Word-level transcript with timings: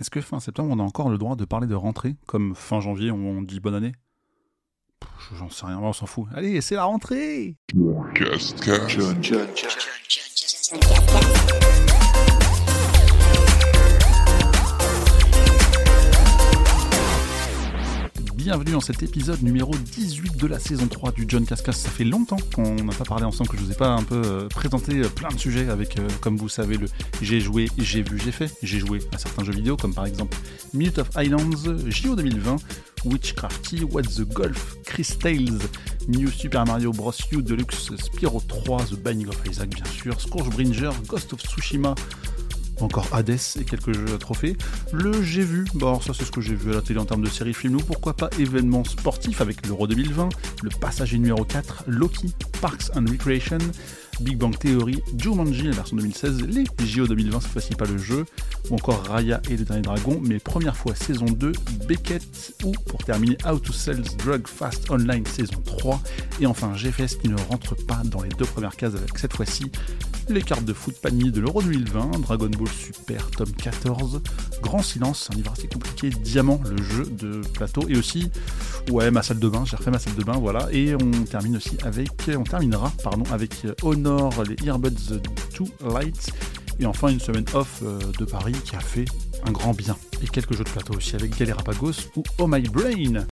Est-ce 0.00 0.08
que 0.08 0.22
fin 0.22 0.40
septembre, 0.40 0.70
on 0.74 0.78
a 0.78 0.82
encore 0.82 1.10
le 1.10 1.18
droit 1.18 1.36
de 1.36 1.44
parler 1.44 1.66
de 1.66 1.74
rentrée, 1.74 2.16
comme 2.26 2.54
fin 2.54 2.80
janvier, 2.80 3.10
on 3.10 3.42
dit 3.42 3.60
bonne 3.60 3.74
année? 3.74 3.92
J'en 5.34 5.50
sais 5.50 5.66
rien, 5.66 5.78
on 5.78 5.92
s'en 5.92 6.06
fout. 6.06 6.26
Allez, 6.34 6.62
c'est 6.62 6.74
la 6.74 6.84
rentrée 6.84 7.56
Bienvenue 18.42 18.72
dans 18.72 18.80
cet 18.80 19.02
épisode 19.02 19.42
numéro 19.42 19.74
18 19.74 20.38
de 20.38 20.46
la 20.46 20.58
saison 20.58 20.86
3 20.86 21.12
du 21.12 21.26
John 21.28 21.44
Cascas. 21.44 21.72
Ça 21.72 21.90
fait 21.90 22.04
longtemps 22.04 22.38
qu'on 22.54 22.74
n'a 22.74 22.94
pas 22.94 23.04
parlé 23.04 23.24
ensemble, 23.24 23.50
que 23.50 23.58
je 23.58 23.62
vous 23.62 23.70
ai 23.70 23.74
pas 23.74 23.88
un 23.88 24.02
peu 24.02 24.22
euh, 24.24 24.48
présenté 24.48 24.96
euh, 24.96 25.10
plein 25.10 25.28
de 25.28 25.38
sujets 25.38 25.68
avec, 25.68 25.98
euh, 25.98 26.08
comme 26.22 26.38
vous 26.38 26.48
savez, 26.48 26.78
le 26.78 26.86
j'ai 27.20 27.38
joué, 27.38 27.68
j'ai 27.76 28.00
vu, 28.00 28.18
j'ai 28.18 28.32
fait. 28.32 28.50
J'ai 28.62 28.78
joué 28.78 29.00
à 29.12 29.18
certains 29.18 29.44
jeux 29.44 29.52
vidéo, 29.52 29.76
comme 29.76 29.92
par 29.92 30.06
exemple 30.06 30.38
Minute 30.72 31.00
of 31.00 31.10
Islands, 31.18 31.84
JO 31.86 32.16
2020, 32.16 32.56
Witchcrafty, 33.04 33.84
What 33.84 34.04
the 34.04 34.22
Golf, 34.22 34.76
Chris 34.86 35.18
Tales, 35.20 35.58
New 36.08 36.30
Super 36.30 36.64
Mario 36.64 36.92
Bros. 36.92 37.12
U 37.32 37.42
Deluxe, 37.42 37.94
Spyro 37.94 38.40
3, 38.40 38.84
The 38.86 38.94
Binding 38.94 39.28
of 39.28 39.36
Isaac 39.50 39.68
bien 39.68 39.84
sûr, 39.84 40.18
Scourgebringer, 40.18 40.92
Ghost 41.06 41.34
of 41.34 41.42
Tsushima, 41.42 41.94
encore 42.82 43.08
Hades 43.12 43.38
et 43.58 43.64
quelques 43.64 44.18
trophées. 44.18 44.56
Le 44.92 45.22
j'ai 45.22 45.42
vu, 45.42 45.64
bon 45.74 46.00
ça 46.00 46.12
c'est 46.14 46.24
ce 46.24 46.30
que 46.30 46.40
j'ai 46.40 46.54
vu 46.54 46.72
à 46.72 46.76
la 46.76 46.82
télé 46.82 46.98
en 46.98 47.04
termes 47.04 47.22
de 47.22 47.28
séries 47.28 47.54
films, 47.54 47.76
ou 47.76 47.80
pourquoi 47.80 48.14
pas 48.14 48.30
événements 48.38 48.84
sportifs 48.84 49.40
avec 49.40 49.66
l'Euro 49.66 49.86
2020, 49.86 50.28
le 50.62 50.70
passager 50.80 51.18
numéro 51.18 51.44
4, 51.44 51.84
Loki, 51.86 52.34
Parks 52.60 52.90
and 52.94 53.04
Recreation, 53.10 53.58
Big 54.20 54.36
Bang 54.36 54.56
Theory, 54.58 55.02
Jumanji 55.16 55.62
la 55.62 55.72
version 55.72 55.96
2016, 55.96 56.42
les 56.46 56.64
JO 56.86 57.06
2020 57.06 57.40
cette 57.40 57.50
fois-ci 57.50 57.74
pas 57.74 57.86
le 57.86 57.98
jeu, 57.98 58.24
ou 58.70 58.74
encore 58.74 59.02
Raya 59.04 59.40
et 59.50 59.56
le 59.56 59.64
dernier 59.64 59.82
dragon, 59.82 60.20
mais 60.22 60.38
première 60.38 60.76
fois 60.76 60.94
saison 60.94 61.26
2, 61.26 61.52
Beckett, 61.88 62.54
ou 62.64 62.72
pour 62.86 63.02
terminer 63.04 63.36
How 63.46 63.58
to 63.58 63.72
Sell 63.72 64.02
Drug 64.18 64.46
Fast 64.46 64.90
Online 64.90 65.24
saison 65.26 65.62
3, 65.64 66.00
et 66.40 66.46
enfin 66.46 66.74
GFS 66.74 67.16
qui 67.16 67.28
ne 67.28 67.36
rentre 67.48 67.74
pas 67.86 68.02
dans 68.04 68.22
les 68.22 68.30
deux 68.30 68.44
premières 68.44 68.76
cases 68.76 68.94
avec 68.94 69.18
cette 69.18 69.34
fois-ci 69.34 69.70
les 70.28 70.42
cartes 70.42 70.64
de 70.64 70.72
foot 70.72 70.94
panier 71.00 71.30
de 71.30 71.40
l'Euro 71.40 71.60
2020, 71.60 72.20
Dragon 72.20 72.48
Ball 72.56 72.68
Super 72.68 73.30
tome 73.30 73.50
14, 73.52 74.22
Grand 74.62 74.82
Silence, 74.82 75.28
un 75.32 75.36
livre 75.36 75.52
assez 75.52 75.66
compliqué, 75.66 76.10
Diamant, 76.10 76.60
le 76.70 76.80
jeu 76.82 77.04
de 77.04 77.40
plateau, 77.52 77.82
et 77.88 77.96
aussi, 77.96 78.30
ouais, 78.90 79.10
ma 79.10 79.22
salle 79.22 79.40
de 79.40 79.48
bain, 79.48 79.64
j'ai 79.64 79.76
refait 79.76 79.90
ma 79.90 79.98
salle 79.98 80.14
de 80.14 80.22
bain, 80.22 80.38
voilà, 80.38 80.68
et 80.70 80.94
on 80.94 81.24
termine 81.24 81.56
aussi 81.56 81.76
avec, 81.84 82.10
on 82.36 82.44
terminera, 82.44 82.92
pardon, 83.02 83.24
avec 83.32 83.66
Honor, 83.82 84.09
les 84.48 84.66
Earbuds 84.66 85.20
2 85.58 85.64
Lights, 85.92 86.30
et 86.78 86.86
enfin 86.86 87.08
une 87.08 87.20
semaine 87.20 87.44
off 87.54 87.80
euh, 87.82 87.98
de 88.18 88.24
Paris 88.24 88.54
qui 88.64 88.74
a 88.74 88.80
fait 88.80 89.04
un 89.46 89.52
grand 89.52 89.72
bien. 89.72 89.96
Et 90.22 90.26
quelques 90.26 90.54
jeux 90.54 90.64
de 90.64 90.68
plateau 90.70 90.94
aussi 90.94 91.14
avec 91.14 91.36
Galerapagos 91.38 92.08
ou 92.16 92.22
Oh 92.38 92.46
My 92.48 92.62
Brain. 92.62 93.26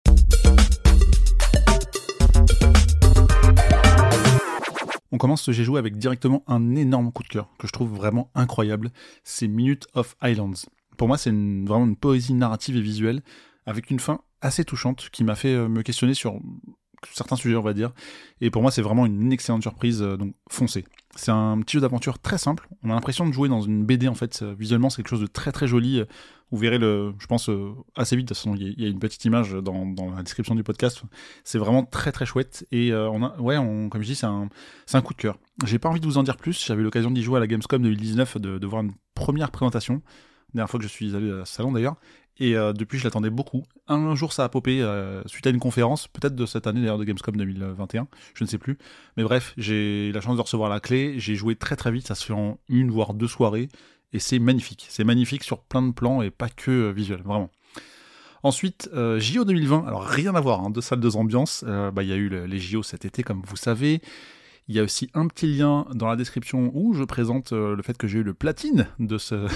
On 5.12 5.18
commence 5.18 5.42
ce 5.42 5.52
j'ai 5.52 5.66
avec 5.76 5.96
directement 5.96 6.42
un 6.46 6.74
énorme 6.74 7.10
coup 7.10 7.22
de 7.22 7.28
cœur 7.28 7.48
que 7.58 7.66
je 7.66 7.72
trouve 7.72 7.94
vraiment 7.94 8.30
incroyable. 8.34 8.90
C'est 9.24 9.48
Minute 9.48 9.86
of 9.94 10.14
Islands. 10.22 10.66
Pour 10.98 11.08
moi, 11.08 11.16
c'est 11.16 11.30
vraiment 11.30 11.86
une 11.86 11.96
poésie 11.96 12.34
narrative 12.34 12.76
et 12.76 12.82
visuelle 12.82 13.22
avec 13.64 13.90
une 13.90 14.00
fin 14.00 14.20
assez 14.42 14.64
touchante 14.64 15.08
qui 15.10 15.24
m'a 15.24 15.34
fait 15.34 15.54
euh, 15.54 15.68
me 15.68 15.82
questionner 15.82 16.14
sur 16.14 16.38
certains 17.12 17.36
sujets, 17.36 17.56
on 17.56 17.62
va 17.62 17.72
dire. 17.72 17.92
Et 18.40 18.50
pour 18.50 18.62
moi, 18.62 18.70
c'est 18.70 18.82
vraiment 18.82 19.06
une 19.06 19.32
excellente 19.32 19.62
surprise. 19.62 20.02
euh, 20.02 20.16
Donc, 20.16 20.34
foncez. 20.50 20.84
C'est 21.14 21.30
un 21.30 21.58
petit 21.60 21.74
jeu 21.76 21.80
d'aventure 21.80 22.18
très 22.18 22.36
simple. 22.38 22.68
On 22.82 22.90
a 22.90 22.94
l'impression 22.94 23.26
de 23.26 23.32
jouer 23.32 23.48
dans 23.48 23.62
une 23.62 23.84
BD 23.86 24.06
en 24.08 24.14
fait. 24.14 24.40
Euh, 24.42 24.54
Visuellement, 24.58 24.90
c'est 24.90 24.96
quelque 24.96 25.08
chose 25.08 25.20
de 25.20 25.26
très 25.26 25.50
très 25.52 25.66
joli. 25.66 26.00
Euh, 26.00 26.04
Vous 26.52 26.58
verrez 26.58 26.78
le, 26.78 27.12
je 27.18 27.26
pense 27.26 27.50
assez 27.96 28.14
vite. 28.16 28.26
De 28.28 28.34
toute 28.34 28.36
façon, 28.36 28.54
il 28.54 28.80
y 28.80 28.84
a- 28.84 28.88
une 28.88 28.98
petite 29.00 29.24
image 29.24 29.52
dans, 29.52 29.84
la 30.14 30.22
description 30.22 30.54
du 30.54 30.62
podcast. 30.62 31.02
C'est 31.42 31.58
vraiment 31.58 31.84
très 31.84 32.12
très 32.12 32.24
chouette. 32.26 32.66
Et 32.70 32.94
on 32.94 33.22
a, 33.24 33.36
ouais, 33.40 33.56
on, 33.56 33.88
comme 33.88 34.02
je 34.02 34.06
dis, 34.06 34.14
c'est 34.14 34.26
un, 34.26 34.48
un 34.92 35.00
coup 35.02 35.12
de 35.14 35.18
cœur. 35.18 35.38
J'ai 35.64 35.78
pas 35.80 35.88
envie 35.88 35.98
de 36.00 36.06
vous 36.06 36.18
en 36.18 36.22
dire 36.22 36.36
plus. 36.36 36.64
J'avais 36.64 36.82
l'occasion 36.84 37.10
d'y 37.10 37.22
jouer 37.22 37.38
à 37.38 37.40
la 37.40 37.46
Gamescom 37.48 37.82
2019, 37.82 38.36
de, 38.38 38.58
de 38.58 38.66
voir 38.66 38.82
une 38.82 38.92
première 39.14 39.50
présentation. 39.50 40.02
Dernière 40.54 40.70
fois 40.70 40.78
que 40.78 40.84
je 40.84 40.88
suis 40.90 41.16
allé 41.16 41.30
à 41.32 41.44
ce 41.44 41.54
salon 41.54 41.72
d'ailleurs. 41.72 41.96
Et 42.38 42.54
euh, 42.56 42.72
depuis, 42.74 42.98
je 42.98 43.04
l'attendais 43.04 43.30
beaucoup. 43.30 43.62
Un 43.88 44.14
jour, 44.14 44.32
ça 44.32 44.44
a 44.44 44.48
popé 44.50 44.82
euh, 44.82 45.22
suite 45.26 45.46
à 45.46 45.50
une 45.50 45.58
conférence, 45.58 46.06
peut-être 46.08 46.34
de 46.34 46.44
cette 46.44 46.66
année 46.66 46.80
d'ailleurs 46.80 46.98
de 46.98 47.04
Gamescom 47.04 47.34
2021, 47.36 48.08
je 48.34 48.44
ne 48.44 48.48
sais 48.48 48.58
plus. 48.58 48.76
Mais 49.16 49.22
bref, 49.22 49.54
j'ai 49.56 50.12
la 50.12 50.20
chance 50.20 50.36
de 50.36 50.42
recevoir 50.42 50.68
la 50.68 50.80
clé. 50.80 51.14
J'ai 51.18 51.34
joué 51.34 51.56
très 51.56 51.76
très 51.76 51.90
vite. 51.90 52.06
Ça 52.06 52.14
se 52.14 52.24
fait 52.26 52.34
en 52.34 52.58
une 52.68 52.90
voire 52.90 53.14
deux 53.14 53.28
soirées. 53.28 53.68
Et 54.12 54.18
c'est 54.18 54.38
magnifique. 54.38 54.86
C'est 54.90 55.04
magnifique 55.04 55.44
sur 55.44 55.60
plein 55.62 55.82
de 55.82 55.92
plans 55.92 56.20
et 56.22 56.30
pas 56.30 56.48
que 56.50 56.70
euh, 56.70 56.90
visuel, 56.92 57.22
vraiment. 57.22 57.50
Ensuite, 58.42 58.88
JO 59.18 59.44
2020. 59.44 59.86
Alors 59.86 60.04
rien 60.04 60.34
à 60.34 60.40
voir, 60.40 60.60
hein, 60.60 60.70
deux 60.70 60.80
salles, 60.82 61.00
deux 61.00 61.16
ambiances. 61.16 61.64
Bah, 61.64 62.02
Il 62.02 62.08
y 62.08 62.12
a 62.12 62.16
eu 62.16 62.28
le- 62.28 62.46
les 62.46 62.58
JO 62.60 62.82
cet 62.84 63.04
été, 63.04 63.22
comme 63.24 63.42
vous 63.44 63.56
savez. 63.56 64.00
Il 64.68 64.74
y 64.74 64.80
a 64.80 64.82
aussi 64.82 65.08
un 65.14 65.28
petit 65.28 65.46
lien 65.46 65.86
dans 65.94 66.08
la 66.08 66.16
description 66.16 66.72
où 66.74 66.92
je 66.92 67.04
présente 67.04 67.52
euh, 67.52 67.76
le 67.76 67.82
fait 67.84 67.96
que 67.96 68.08
j'ai 68.08 68.18
eu 68.18 68.22
le 68.24 68.34
platine 68.34 68.88
de 68.98 69.16
ce, 69.16 69.46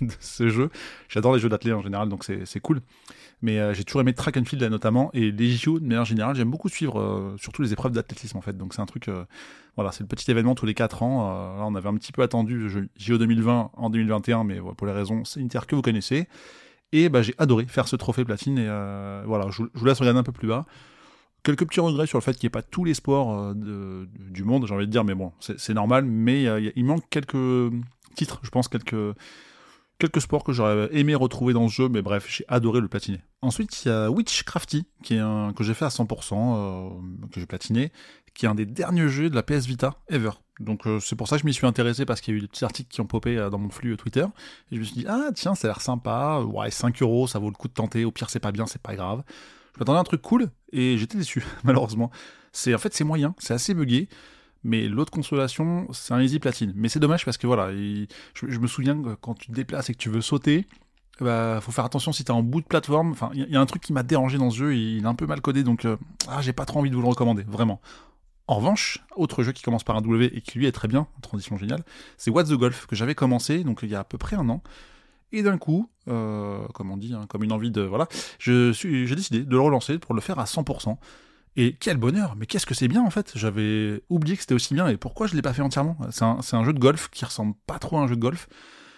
jeu. 0.38 0.70
J'adore 1.08 1.34
les 1.34 1.40
jeux 1.40 1.48
d'athlètes 1.48 1.74
en 1.74 1.82
général, 1.82 2.08
donc 2.08 2.24
c'est 2.24 2.60
cool. 2.60 2.80
Mais 3.42 3.58
euh, 3.58 3.74
j'ai 3.74 3.82
toujours 3.82 4.02
aimé 4.02 4.12
track 4.12 4.36
and 4.36 4.44
field 4.44 4.62
notamment, 4.62 5.10
et 5.12 5.32
les 5.32 5.50
JO 5.50 5.80
de 5.80 5.86
manière 5.86 6.04
générale, 6.04 6.36
j'aime 6.36 6.50
beaucoup 6.50 6.68
suivre 6.68 7.00
euh, 7.00 7.36
surtout 7.36 7.62
les 7.62 7.72
épreuves 7.72 7.90
d'athlétisme 7.90 8.38
en 8.38 8.42
fait. 8.42 8.56
Donc 8.56 8.72
c'est 8.72 8.80
un 8.80 8.86
truc, 8.86 9.10
voilà, 9.74 9.90
c'est 9.90 10.02
le 10.02 10.08
petit 10.08 10.30
événement 10.30 10.54
tous 10.54 10.66
les 10.66 10.74
4 10.74 11.02
ans. 11.02 11.56
Là, 11.56 11.64
on 11.66 11.74
avait 11.74 11.88
un 11.88 11.94
petit 11.94 12.12
peu 12.12 12.22
attendu 12.22 12.56
le 12.56 12.88
JO 12.96 13.18
2020 13.18 13.72
en 13.74 13.90
2021, 13.90 14.44
mais 14.44 14.60
pour 14.76 14.86
les 14.86 14.92
raisons 14.92 15.24
sanitaires 15.24 15.66
que 15.66 15.74
vous 15.74 15.82
connaissez. 15.82 16.28
Et 16.92 17.08
bah, 17.08 17.22
j'ai 17.22 17.34
adoré 17.38 17.66
faire 17.66 17.88
ce 17.88 17.96
trophée 17.96 18.24
platine, 18.24 18.58
et 18.58 18.66
voilà, 19.26 19.48
je 19.50 19.62
vous 19.74 19.84
laisse 19.84 19.98
regarder 19.98 20.20
un 20.20 20.24
peu 20.24 20.32
plus 20.32 20.46
bas. 20.46 20.64
Quelques 21.42 21.66
petits 21.66 21.80
regrets 21.80 22.06
sur 22.06 22.18
le 22.18 22.22
fait 22.22 22.34
qu'il 22.34 22.46
n'y 22.46 22.48
ait 22.48 22.50
pas 22.50 22.62
tous 22.62 22.84
les 22.84 22.94
sports 22.94 23.34
euh, 23.34 24.06
du 24.14 24.44
monde, 24.44 24.66
j'ai 24.66 24.74
envie 24.74 24.86
de 24.86 24.92
dire, 24.92 25.04
mais 25.04 25.14
bon, 25.14 25.32
c'est 25.40 25.74
normal, 25.74 26.04
mais 26.04 26.46
euh, 26.46 26.70
il 26.76 26.84
manque 26.84 27.04
quelques 27.08 27.72
titres, 28.14 28.40
je 28.42 28.50
pense, 28.50 28.68
quelques, 28.68 29.16
quelques 29.98 30.20
sports 30.20 30.44
que 30.44 30.52
j'aurais 30.52 30.88
aimé 30.92 31.14
retrouver 31.14 31.54
dans 31.54 31.68
ce 31.68 31.74
jeu, 31.74 31.88
mais 31.88 32.02
bref, 32.02 32.26
j'ai 32.28 32.44
adoré 32.48 32.80
le 32.80 32.88
platiner. 32.88 33.20
Ensuite, 33.40 33.84
il 33.84 33.88
y 33.88 33.90
a 33.90 34.10
Witchcrafty, 34.10 34.84
qui 35.02 35.14
est 35.14 35.18
un, 35.18 35.52
que 35.54 35.64
j'ai 35.64 35.72
fait 35.72 35.86
à 35.86 35.88
100%, 35.88 36.34
euh, 36.34 36.90
que 37.32 37.40
j'ai 37.40 37.46
platiné, 37.46 37.90
qui 38.34 38.44
est 38.44 38.48
un 38.48 38.54
des 38.54 38.66
derniers 38.66 39.08
jeux 39.08 39.30
de 39.30 39.34
la 39.34 39.42
PS 39.42 39.66
Vita 39.66 39.94
ever. 40.08 40.30
Donc 40.58 40.86
euh, 40.86 41.00
c'est 41.00 41.16
pour 41.16 41.26
ça 41.26 41.36
que 41.36 41.42
je 41.42 41.46
m'y 41.46 41.54
suis 41.54 41.66
intéressé, 41.66 42.04
parce 42.04 42.20
qu'il 42.20 42.34
y 42.34 42.36
a 42.36 42.38
eu 42.38 42.42
des 42.42 42.48
petits 42.48 42.66
articles 42.66 42.90
qui 42.90 43.00
ont 43.00 43.06
popé 43.06 43.36
dans 43.50 43.58
mon 43.58 43.70
flux 43.70 43.96
Twitter, 43.96 44.26
et 44.72 44.74
je 44.74 44.80
me 44.80 44.84
suis 44.84 44.96
dit, 44.96 45.06
ah 45.08 45.30
tiens, 45.34 45.54
ça 45.54 45.68
a 45.68 45.70
l'air 45.70 45.80
sympa, 45.80 46.40
ouais, 46.40 46.70
5 46.70 47.00
euros, 47.00 47.26
ça 47.26 47.38
vaut 47.38 47.48
le 47.48 47.56
coup 47.56 47.68
de 47.68 47.72
tenter, 47.72 48.04
au 48.04 48.10
pire 48.10 48.28
c'est 48.28 48.40
pas 48.40 48.52
bien, 48.52 48.66
c'est 48.66 48.82
pas 48.82 48.94
grave. 48.94 49.22
À 49.86 49.92
un 49.92 50.04
truc 50.04 50.22
cool, 50.22 50.50
et 50.72 50.98
j'étais 50.98 51.18
déçu, 51.18 51.42
malheureusement. 51.64 52.10
C'est 52.52 52.74
En 52.74 52.78
fait, 52.78 52.94
c'est 52.94 53.04
moyen, 53.04 53.34
c'est 53.38 53.54
assez 53.54 53.74
buggé, 53.74 54.08
mais 54.64 54.88
l'autre 54.88 55.10
consolation, 55.10 55.86
c'est 55.92 56.12
un 56.14 56.20
easy 56.20 56.38
platine. 56.38 56.72
Mais 56.76 56.88
c'est 56.88 57.00
dommage 57.00 57.24
parce 57.24 57.38
que 57.38 57.46
voilà, 57.46 57.72
il- 57.72 58.06
je, 58.34 58.58
me 58.58 58.66
souviens 58.66 59.00
que 59.02 59.14
quand 59.14 59.34
tu 59.34 59.48
te 59.48 59.52
déplaces 59.52 59.88
et 59.90 59.94
que 59.94 59.98
tu 59.98 60.10
veux 60.10 60.20
sauter, 60.20 60.66
bah, 61.20 61.60
faut 61.62 61.72
faire 61.72 61.84
attention 61.84 62.12
si 62.12 62.24
t'es 62.24 62.30
en 62.30 62.42
bout 62.42 62.60
de 62.60 62.66
plateforme. 62.66 63.12
Enfin, 63.12 63.30
il 63.34 63.40
y, 63.40 63.42
a- 63.42 63.46
il 63.46 63.52
y 63.52 63.56
a 63.56 63.60
un 63.60 63.66
truc 63.66 63.82
qui 63.82 63.92
m'a 63.92 64.02
dérangé 64.02 64.38
dans 64.38 64.50
ce 64.50 64.56
jeu, 64.58 64.76
il 64.76 65.02
est 65.02 65.06
un 65.06 65.14
peu 65.14 65.26
mal 65.26 65.40
codé, 65.40 65.62
donc 65.64 65.84
euh, 65.86 65.96
ah, 66.28 66.42
j'ai 66.42 66.52
pas 66.52 66.66
trop 66.66 66.80
envie 66.80 66.90
de 66.90 66.94
vous 66.96 67.02
le 67.02 67.08
recommander, 67.08 67.44
vraiment. 67.44 67.80
En 68.48 68.56
revanche, 68.56 68.98
autre 69.16 69.42
jeu 69.44 69.52
qui 69.52 69.62
commence 69.62 69.84
par 69.84 69.96
un 69.96 70.02
W 70.02 70.30
et 70.36 70.40
qui 70.40 70.58
lui 70.58 70.66
est 70.66 70.72
très 70.72 70.88
bien, 70.88 71.06
transition 71.22 71.56
géniale, 71.56 71.84
c'est 72.18 72.30
What's 72.30 72.50
the 72.50 72.54
Golf, 72.54 72.86
que 72.86 72.96
j'avais 72.96 73.14
commencé, 73.14 73.64
donc 73.64 73.80
il 73.82 73.88
y 73.90 73.94
a 73.94 74.00
à 74.00 74.04
peu 74.04 74.18
près 74.18 74.36
un 74.36 74.48
an. 74.48 74.62
Et 75.32 75.42
d'un 75.42 75.58
coup, 75.58 75.88
euh, 76.08 76.66
comme 76.74 76.90
on 76.90 76.96
dit, 76.96 77.14
hein, 77.14 77.26
comme 77.28 77.44
une 77.44 77.52
envie 77.52 77.70
de... 77.70 77.82
Voilà, 77.82 78.08
j'ai 78.38 78.72
décidé 78.72 79.44
de 79.44 79.50
le 79.50 79.60
relancer 79.60 79.98
pour 79.98 80.14
le 80.14 80.20
faire 80.20 80.38
à 80.38 80.44
100%. 80.44 80.96
Et 81.56 81.76
quel 81.78 81.96
bonheur 81.96 82.36
Mais 82.36 82.46
qu'est-ce 82.46 82.66
que 82.66 82.74
c'est 82.74 82.88
bien 82.88 83.02
en 83.02 83.10
fait 83.10 83.32
J'avais 83.34 84.02
oublié 84.08 84.36
que 84.36 84.42
c'était 84.42 84.54
aussi 84.54 84.74
bien 84.74 84.88
et 84.88 84.96
pourquoi 84.96 85.26
je 85.26 85.34
l'ai 85.34 85.42
pas 85.42 85.52
fait 85.52 85.62
entièrement? 85.62 85.96
C'est 86.10 86.24
un, 86.24 86.64
jeu 86.64 86.72
de 86.72 86.78
golf 86.78 87.08
qui 87.10 87.24
ressemble 87.24 87.54
pas 87.66 87.78
trop 87.78 87.98
à 87.98 88.02
un 88.02 88.06
jeu 88.06 88.16
de 88.16 88.20
golf. 88.20 88.48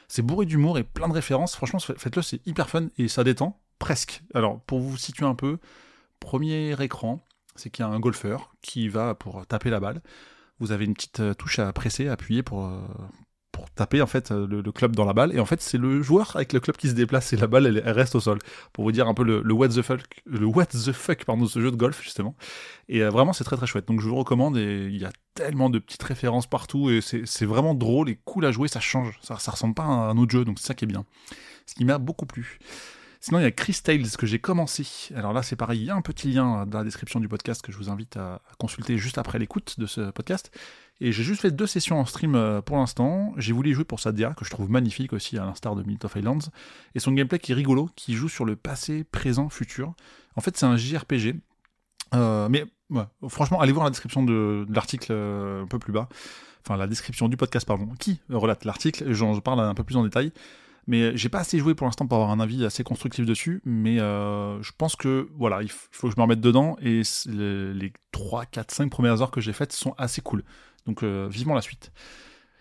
C'est 0.09 0.23
bourré 0.23 0.45
d'humour 0.45 0.79
et 0.79 0.85
plein 0.85 1.09
de 1.09 1.15
références. 1.15 1.57
Franchement, 1.57 1.79
fa- 1.79 1.95
faites-le, 1.97 2.21
c'est 2.23 2.47
hyper 2.47 2.69
fun 2.69 2.89
et 2.99 3.09
ça 3.09 3.25
détend 3.25 3.59
presque. 3.79 4.23
Alors, 4.35 4.61
pour 4.61 4.81
vous 4.81 4.97
situer 4.99 5.25
un 5.25 5.35
peu, 5.35 5.59
premier 6.21 6.81
écran, 6.83 7.25
c'est 7.57 7.71
qu'il 7.71 7.85
y 7.85 7.89
a 7.89 7.91
un 7.91 8.01
golfeur 8.01 8.55
qui 8.61 8.89
va 8.89 9.15
pour 9.15 9.47
taper 9.47 9.71
la 9.71 9.81
balle. 9.81 10.03
Vous 10.61 10.73
avez 10.73 10.85
une 10.85 10.95
petite 10.95 11.21
euh, 11.21 11.35
touche 11.35 11.59
à 11.59 11.73
presser, 11.73 12.09
à 12.09 12.13
appuyer 12.13 12.43
pour, 12.43 12.67
euh, 12.67 12.81
taper 13.71 14.03
en 14.03 14.07
fait 14.07 14.31
euh, 14.31 14.47
le, 14.47 14.73
club 14.73 14.95
dans 14.97 15.05
la 15.05 15.13
balle. 15.13 15.35
Et 15.35 15.41
en 15.41 15.47
fait, 15.47 15.61
c'est 15.61 15.79
le 15.79 16.03
joueur 16.03 16.37
avec 16.37 16.53
le 16.53 16.61
club 16.61 16.77
qui 16.77 16.89
se 16.89 16.95
déplace 16.95 17.33
et 17.33 17.37
la 17.37 17.47
balle, 17.47 17.67
elle, 17.67 17.81
reste 17.91 18.15
au 18.15 18.21
sol. 18.21 18.39
Pour 18.73 18.85
vous 18.85 18.93
dire 18.93 19.09
un 19.09 19.15
peu 19.15 19.25
le, 19.25 19.53
what 19.53 19.69
the 19.69 19.83
fuck, 19.83 20.23
le 20.27 20.47
what 20.47 20.67
the 20.67 20.93
fuck 20.93 21.25
ce 21.49 21.61
jeu 21.61 21.71
de 21.71 21.77
golf 21.77 22.03
justement. 22.03 22.35
Et 22.89 23.03
euh, 23.03 23.11
vraiment, 23.11 23.33
c'est 23.33 23.45
très 23.45 23.57
très 23.57 23.67
chouette. 23.67 23.87
Donc 23.87 24.01
je 24.01 24.09
vous 24.09 24.17
recommande. 24.17 24.57
Et 24.57 24.87
il 24.87 25.01
y 25.01 25.05
a 25.05 25.13
tellement 25.35 25.71
de 25.71 25.79
petites 25.79 26.03
références 26.03 26.47
partout 26.47 26.91
et 26.91 27.01
c'est 27.01 27.23
c'est 27.27 27.47
vraiment 27.47 27.75
drôle 27.75 28.11
et 28.11 28.19
cool 28.25 28.45
à 28.45 28.53
jouer. 28.53 28.69
Ça 28.69 28.81
change. 28.81 29.19
Ça, 29.23 29.39
ça 29.39 29.53
ressemble 29.53 29.75
pas 29.75 29.85
à 29.85 29.87
un 29.87 30.17
autre 30.19 30.33
jeu. 30.33 30.45
Donc 30.45 30.59
c'est 30.59 30.67
ça 30.67 30.75
qui 30.75 30.85
est 30.85 30.89
bien. 30.89 31.05
Ce 31.67 31.75
qui 31.75 31.85
m'a 31.85 31.99
beaucoup 31.99 32.27
plu. 32.27 32.59
Sinon, 33.23 33.39
il 33.39 33.45
y 33.45 33.47
a 33.47 33.53
Chris 33.53 33.79
Tales 33.85 34.11
que 34.19 34.27
j'ai 34.27 34.41
commencé. 34.41 34.85
Alors 35.15 35.33
là, 35.33 35.45
c'est 35.45 35.55
pareil, 35.55 35.79
il 35.79 35.85
y 35.85 35.91
a 35.91 35.95
un 35.95 36.03
petit 36.03 36.33
lien 36.33 36.67
dans 36.67 36.79
la 36.79 36.85
description 36.85 37.21
du 37.21 37.29
podcast 37.29 37.63
que 37.63 37.71
je 37.71 37.79
vous 37.79 37.89
invite 37.89 38.17
à 38.17 38.43
consulter 38.59 38.99
juste 38.99 39.17
après 39.17 39.39
l'écoute 39.39 39.79
de 39.79 39.87
ce 39.87 40.11
podcast. 40.11 40.51
Et 41.01 41.11
j'ai 41.11 41.25
juste 41.25 41.41
fait 41.41 41.51
deux 41.51 41.67
sessions 41.67 41.99
en 41.99 42.05
stream 42.05 42.37
euh, 42.37 42.61
pour 42.61 42.77
l'instant. 42.77 43.33
J'ai 43.37 43.53
voulu 43.53 43.75
jouer 43.75 43.85
pour 43.85 43.99
sa 43.99 44.13
DA, 44.13 44.35
que 44.35 44.45
je 44.45 44.51
trouve 44.51 44.71
magnifique 44.71 45.13
aussi, 45.13 45.37
à 45.37 45.45
l'instar 45.45 45.75
de 45.75 45.83
Myth 45.83 46.05
of 46.05 46.15
Islands. 46.15 46.51
Et 46.95 47.01
son 47.01 47.11
gameplay 47.13 47.41
qui 47.41 47.53
est 47.53 47.55
rigolo, 47.57 47.91
qui 47.97 48.15
joue 48.15 48.29
sur 48.29 48.45
le 48.45 48.55
passé, 48.55 49.03
présent, 49.03 49.49
futur. 49.49 49.95
En 50.37 50.41
fait, 50.41 50.57
c'est 50.57 50.67
un 50.67 50.77
JRPG. 50.77 51.41
Euh, 52.15 52.49
mais 52.49 52.67
franchement, 53.29 53.61
allez 53.61 53.73
voir 53.73 53.85
la 53.85 53.91
description 53.91 54.23
de, 54.23 54.67
l'article 54.71 55.09
euh, 55.11 55.65
un 55.65 55.67
peu 55.67 55.81
plus 55.81 55.93
bas. 55.93 56.09
Enfin, 56.65 56.77
la 56.77 56.87
description 56.87 57.29
du 57.29 57.37
podcast, 57.37 57.67
pardon, 57.67 57.89
qui 57.99 58.21
relate 58.29 58.65
l'article? 58.65 59.13
J'en 59.13 59.41
parle 59.41 59.61
un 59.61 59.75
peu 59.75 59.83
plus 59.83 59.97
en 59.97 60.05
détail. 60.05 60.31
Mais 60.87 61.17
j'ai 61.17 61.29
pas 61.29 61.41
assez 61.41 61.59
joué 61.59 61.75
pour 61.75 61.87
l'instant 61.87 62.07
pour 62.07 62.17
avoir 62.17 62.31
un 62.33 62.41
avis 62.41 62.65
assez 62.65 62.85
constructif 62.85 63.27
dessus. 63.27 63.61
Mais 63.65 63.97
je 63.99 64.71
pense 64.79 64.95
que 64.95 65.29
voilà, 65.37 65.63
il 65.63 65.71
faut 65.71 66.09
que 66.09 66.15
je 66.15 66.17
me 66.17 66.23
remette 66.23 66.41
dedans. 66.41 66.77
Et 66.81 67.03
les, 67.27 67.93
3, 68.13 68.47
4, 68.47 68.71
5 68.71 68.91
premières 68.91 69.23
heures 69.23 69.31
que 69.31 69.41
j'ai 69.41 69.53
faites 69.53 69.73
sont 69.73 69.95
assez 69.99 70.21
cool. 70.21 70.45
Donc 70.87 71.03
euh, 71.03 71.29
vivement 71.31 71.55
la 71.55 71.63
suite. 71.63 71.93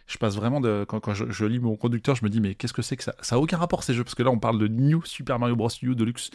Je 0.07 0.17
passe 0.17 0.35
vraiment 0.35 0.59
de. 0.59 0.85
Quand, 0.87 1.13
je, 1.13 1.45
lis 1.45 1.59
mon 1.59 1.77
conducteur, 1.77 2.15
je 2.15 2.25
me 2.25 2.29
dis, 2.29 2.41
mais 2.41 2.55
qu'est-ce 2.55 2.73
que 2.73 2.81
c'est 2.81 2.97
que 2.97 3.03
ça? 3.03 3.15
Ça 3.21 3.35
a 3.35 3.39
aucun 3.39 3.57
rapport 3.57 3.83
ces 3.83 3.93
jeux, 3.93 4.03
parce 4.03 4.15
que 4.15 4.23
là 4.23 4.29
on 4.29 4.39
parle 4.39 4.59
de 4.59 4.67
New 4.67 5.05
Super 5.05 5.39
Mario 5.39 5.55
Bros. 5.55 5.69
U 5.81 5.95
Deluxe. 5.95 6.29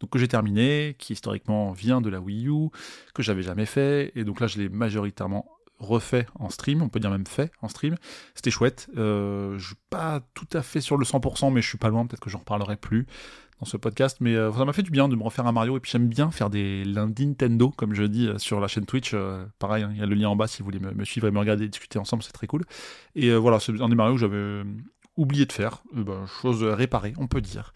Donc 0.00 0.10
que 0.10 0.18
j'ai 0.18 0.28
terminé, 0.28 0.96
qui 0.98 1.12
historiquement 1.12 1.72
vient 1.72 2.00
de 2.00 2.10
la 2.10 2.20
Wii 2.20 2.48
U, 2.48 2.70
que 3.14 3.22
j'avais 3.22 3.42
jamais 3.42 3.66
fait, 3.66 4.12
et 4.16 4.24
donc 4.24 4.40
là 4.40 4.48
je 4.48 4.58
l'ai 4.58 4.68
majoritairement 4.68 5.46
refait 5.82 6.26
en 6.38 6.50
stream, 6.50 6.82
on 6.82 6.88
peut 6.88 7.00
dire 7.00 7.10
même 7.10 7.26
fait 7.26 7.50
en 7.60 7.68
stream. 7.68 7.96
C'était 8.34 8.50
chouette. 8.50 8.88
Euh, 8.96 9.58
je 9.58 9.68
suis 9.68 9.76
pas 9.90 10.20
tout 10.34 10.48
à 10.52 10.62
fait 10.62 10.80
sur 10.80 10.96
le 10.96 11.04
100%, 11.04 11.52
mais 11.52 11.62
je 11.62 11.68
suis 11.68 11.78
pas 11.78 11.88
loin. 11.88 12.06
Peut-être 12.06 12.20
que 12.20 12.30
j'en 12.30 12.38
reparlerai 12.38 12.76
plus 12.76 13.06
dans 13.60 13.66
ce 13.66 13.76
podcast. 13.76 14.18
Mais 14.20 14.34
euh, 14.34 14.52
ça 14.52 14.64
m'a 14.64 14.72
fait 14.72 14.82
du 14.82 14.90
bien 14.90 15.08
de 15.08 15.16
me 15.16 15.22
refaire 15.22 15.46
un 15.46 15.52
Mario. 15.52 15.76
Et 15.76 15.80
puis 15.80 15.90
j'aime 15.90 16.08
bien 16.08 16.30
faire 16.30 16.50
des 16.50 16.84
lundis 16.84 17.26
Nintendo, 17.26 17.70
comme 17.70 17.94
je 17.94 18.04
dis 18.04 18.28
euh, 18.28 18.38
sur 18.38 18.60
la 18.60 18.68
chaîne 18.68 18.86
Twitch. 18.86 19.14
pareil, 19.58 19.84
hein, 19.84 19.90
il 19.94 20.00
y 20.00 20.02
a 20.02 20.06
le 20.06 20.14
lien 20.14 20.28
en 20.28 20.36
bas 20.36 20.46
si 20.46 20.60
vous 20.60 20.66
voulez 20.66 20.80
me, 20.80 21.04
suivre 21.04 21.28
et 21.28 21.30
me 21.30 21.38
regarder 21.38 21.64
et 21.64 21.68
discuter 21.68 21.98
ensemble, 21.98 22.22
c'est 22.22 22.32
très 22.32 22.46
cool. 22.46 22.62
Et 23.14 23.34
voilà, 23.34 23.60
c'est 23.60 23.78
un 23.80 23.88
des 23.88 23.94
Mario 23.94 24.14
que 24.14 24.20
j'avais 24.20 24.62
oublié 25.16 25.46
de 25.46 25.52
faire. 25.52 25.82
Ben, 25.92 26.26
chose 26.26 26.62
réparée, 26.62 27.14
on 27.18 27.26
peut 27.26 27.40
dire. 27.40 27.72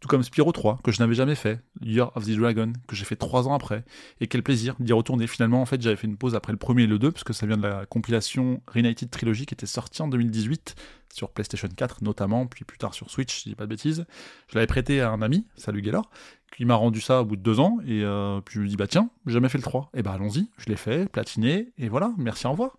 Tout 0.00 0.08
comme 0.08 0.22
Spyro 0.22 0.52
3, 0.52 0.80
que 0.84 0.92
je 0.92 1.00
n'avais 1.00 1.14
jamais 1.14 1.34
fait, 1.34 1.60
Year 1.80 2.10
of 2.16 2.26
the 2.26 2.36
Dragon, 2.36 2.72
que 2.86 2.94
j'ai 2.94 3.04
fait 3.04 3.16
trois 3.16 3.48
ans 3.48 3.54
après, 3.54 3.84
et 4.20 4.26
quel 4.26 4.42
plaisir 4.42 4.74
d'y 4.78 4.92
retourner. 4.92 5.26
Finalement, 5.26 5.62
en 5.62 5.66
fait, 5.66 5.80
j'avais 5.80 5.96
fait 5.96 6.06
une 6.06 6.16
pause 6.16 6.34
après 6.34 6.52
le 6.52 6.58
premier 6.58 6.82
et 6.82 6.86
le 6.86 6.98
2, 6.98 7.10
parce 7.10 7.24
que 7.24 7.32
ça 7.32 7.46
vient 7.46 7.56
de 7.56 7.66
la 7.66 7.86
compilation 7.86 8.62
Reunited 8.66 9.10
Trilogy 9.10 9.46
qui 9.46 9.54
était 9.54 9.66
sortie 9.66 10.02
en 10.02 10.08
2018 10.08 10.74
sur 11.12 11.30
PlayStation 11.30 11.68
4 11.74 12.02
notamment, 12.02 12.46
puis 12.46 12.64
plus 12.64 12.78
tard 12.78 12.92
sur 12.92 13.10
Switch, 13.10 13.34
si 13.34 13.44
je 13.44 13.48
dis 13.50 13.54
pas 13.54 13.64
de 13.64 13.70
bêtises. 13.70 14.04
Je 14.48 14.54
l'avais 14.54 14.66
prêté 14.66 15.00
à 15.00 15.10
un 15.10 15.22
ami, 15.22 15.46
salut 15.56 15.80
Gaylor, 15.80 16.10
qui 16.54 16.64
m'a 16.64 16.74
rendu 16.74 17.00
ça 17.00 17.22
au 17.22 17.24
bout 17.24 17.36
de 17.36 17.42
deux 17.42 17.58
ans, 17.58 17.78
et 17.86 18.02
euh, 18.02 18.40
puis 18.42 18.56
je 18.56 18.60
me 18.60 18.68
dis, 18.68 18.76
bah 18.76 18.86
tiens, 18.86 19.10
j'ai 19.26 19.34
jamais 19.34 19.48
fait 19.48 19.58
le 19.58 19.62
3. 19.62 19.90
Et 19.94 20.02
bah 20.02 20.12
allons-y, 20.12 20.48
je 20.58 20.66
l'ai 20.66 20.76
fait, 20.76 21.10
platiné, 21.10 21.72
et 21.78 21.88
voilà, 21.88 22.12
merci, 22.18 22.46
au 22.46 22.50
revoir. 22.50 22.76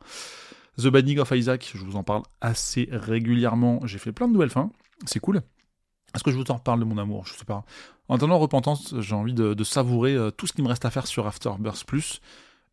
The 0.77 0.87
Binding 0.87 1.19
of 1.19 1.31
Isaac, 1.31 1.71
je 1.73 1.83
vous 1.83 1.95
en 1.95 2.03
parle 2.03 2.21
assez 2.41 2.87
régulièrement, 2.91 3.79
j'ai 3.85 3.97
fait 3.97 4.11
plein 4.11 4.27
de 4.27 4.33
nouvelles 4.33 4.51
fins, 4.51 4.69
c'est 5.05 5.19
cool. 5.19 5.41
Est-ce 6.15 6.23
que 6.23 6.31
je 6.31 6.37
vous 6.37 6.49
en 6.49 6.55
reparle 6.55 6.79
de 6.79 6.85
mon 6.85 6.97
amour? 6.97 7.25
Je 7.25 7.33
sais 7.33 7.45
pas. 7.45 7.63
En 8.07 8.15
attendant 8.15 8.39
Repentance, 8.39 8.95
j'ai 8.99 9.15
envie 9.15 9.33
de, 9.33 9.63
savourer 9.63 10.13
euh, 10.13 10.31
tout 10.31 10.47
ce 10.47 10.53
qui 10.53 10.61
me 10.61 10.67
reste 10.67 10.85
à 10.85 10.91
faire 10.91 11.07
sur 11.07 11.27
Afterbirth 11.27 11.83
Plus. 11.85 12.21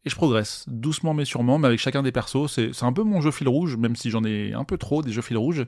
Et 0.05 0.11
je 0.11 0.17
progresse, 0.17 0.65
doucement 0.69 1.15
mais 1.15 1.25
sûrement, 1.25 1.59
mais 1.59 1.67
avec 1.67 1.81
chacun 1.81 2.03
des 2.03 2.13
persos. 2.13 2.47
C'est 2.53 2.83
un 2.83 2.93
peu 2.93 3.03
mon 3.03 3.21
jeu 3.21 3.31
fil 3.31 3.49
rouge, 3.49 3.77
même 3.77 3.97
si 3.97 4.11
j'en 4.11 4.23
ai 4.25 4.53
un 4.53 4.65
peu 4.65 4.77
trop, 4.77 5.03
des 5.03 5.13
jeux 5.13 5.23
fil 5.23 5.39
rouge. 5.39 5.67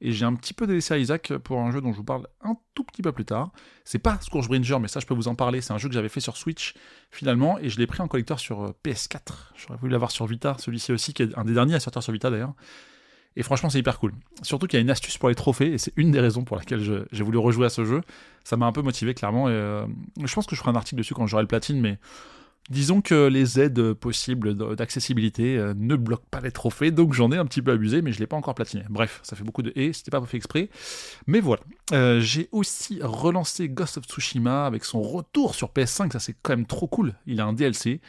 Et 0.00 0.12
j'ai 0.12 0.24
un 0.24 0.34
petit 0.34 0.54
peu 0.54 0.66
délaissé 0.66 0.94
à 0.94 0.98
Isaac 0.98 1.32
pour 1.38 1.58
un 1.58 1.72
jeu 1.72 1.80
dont 1.80 1.92
je 1.92 1.96
vous 1.96 2.04
parle 2.04 2.28
un 2.42 2.56
tout 2.74 2.84
petit 2.84 3.02
peu 3.02 3.10
plus 3.10 3.24
tard. 3.24 3.50
C'est 3.84 3.98
pas 3.98 4.18
Scourge 4.20 4.48
Bringer, 4.48 4.78
mais 4.80 4.88
ça 4.88 5.00
je 5.00 5.06
peux 5.06 5.14
vous 5.14 5.28
en 5.28 5.34
parler. 5.34 5.60
C'est 5.60 5.72
un 5.72 5.78
jeu 5.78 5.88
que 5.88 5.94
j'avais 5.94 6.08
fait 6.08 6.20
sur 6.20 6.36
Switch 6.36 6.74
finalement, 7.10 7.58
et 7.58 7.68
je 7.68 7.78
l'ai 7.78 7.86
pris 7.86 8.00
en 8.00 8.08
collector 8.08 8.38
sur 8.38 8.62
euh, 8.62 8.76
PS4. 8.84 9.18
J'aurais 9.56 9.78
voulu 9.78 9.92
l'avoir 9.92 10.10
sur 10.10 10.26
Vita, 10.26 10.56
celui-ci 10.58 10.92
aussi, 10.92 11.14
qui 11.14 11.22
est 11.22 11.36
un 11.36 11.44
des 11.44 11.54
derniers 11.54 11.74
à 11.74 11.80
sortir 11.80 12.02
sur 12.02 12.12
Vita 12.12 12.30
d'ailleurs. 12.30 12.54
Et 13.38 13.44
franchement, 13.44 13.70
c'est 13.70 13.78
hyper 13.78 14.00
cool. 14.00 14.12
Surtout 14.42 14.66
qu'il 14.66 14.78
y 14.78 14.80
a 14.80 14.82
une 14.82 14.90
astuce 14.90 15.16
pour 15.16 15.28
les 15.28 15.36
trophées, 15.36 15.72
et 15.72 15.78
c'est 15.78 15.92
une 15.94 16.10
des 16.10 16.18
raisons 16.18 16.42
pour 16.42 16.56
laquelle 16.56 17.06
j'ai 17.12 17.22
voulu 17.22 17.38
rejouer 17.38 17.66
à 17.66 17.68
ce 17.68 17.84
jeu. 17.84 18.00
Ça 18.42 18.56
m'a 18.56 18.66
un 18.66 18.72
peu 18.72 18.82
motivé, 18.82 19.14
clairement. 19.14 19.44
Euh, 19.46 19.86
je 20.22 20.34
pense 20.34 20.44
que 20.44 20.56
je 20.56 20.60
ferai 20.60 20.72
un 20.72 20.74
article 20.74 20.96
dessus 20.96 21.14
quand 21.14 21.28
j'aurai 21.28 21.44
le 21.44 21.46
platine, 21.46 21.80
mais 21.80 21.98
disons 22.68 23.00
que 23.00 23.28
les 23.28 23.60
aides 23.60 23.92
possibles 23.92 24.56
d'accessibilité 24.74 25.56
euh, 25.56 25.72
ne 25.76 25.94
bloquent 25.94 26.26
pas 26.32 26.40
les 26.40 26.50
trophées, 26.50 26.90
donc 26.90 27.14
j'en 27.14 27.30
ai 27.30 27.36
un 27.36 27.46
petit 27.46 27.62
peu 27.62 27.70
abusé, 27.70 28.02
mais 28.02 28.10
je 28.10 28.16
ne 28.16 28.22
l'ai 28.22 28.26
pas 28.26 28.36
encore 28.36 28.56
platiné. 28.56 28.82
Bref, 28.90 29.20
ça 29.22 29.36
fait 29.36 29.44
beaucoup 29.44 29.62
de 29.62 29.72
et, 29.76 29.92
c'était 29.92 30.10
pas 30.10 30.20
fait 30.26 30.36
exprès. 30.36 30.68
Mais 31.28 31.38
voilà. 31.38 31.62
Euh, 31.92 32.20
j'ai 32.20 32.48
aussi 32.50 32.98
relancé 33.02 33.68
Ghost 33.68 33.98
of 33.98 34.04
Tsushima 34.06 34.66
avec 34.66 34.84
son 34.84 35.00
retour 35.00 35.54
sur 35.54 35.68
PS5, 35.68 36.10
ça 36.10 36.18
c'est 36.18 36.34
quand 36.42 36.56
même 36.56 36.66
trop 36.66 36.88
cool. 36.88 37.14
Il 37.28 37.40
a 37.40 37.44
un 37.44 37.52
DLC 37.52 38.00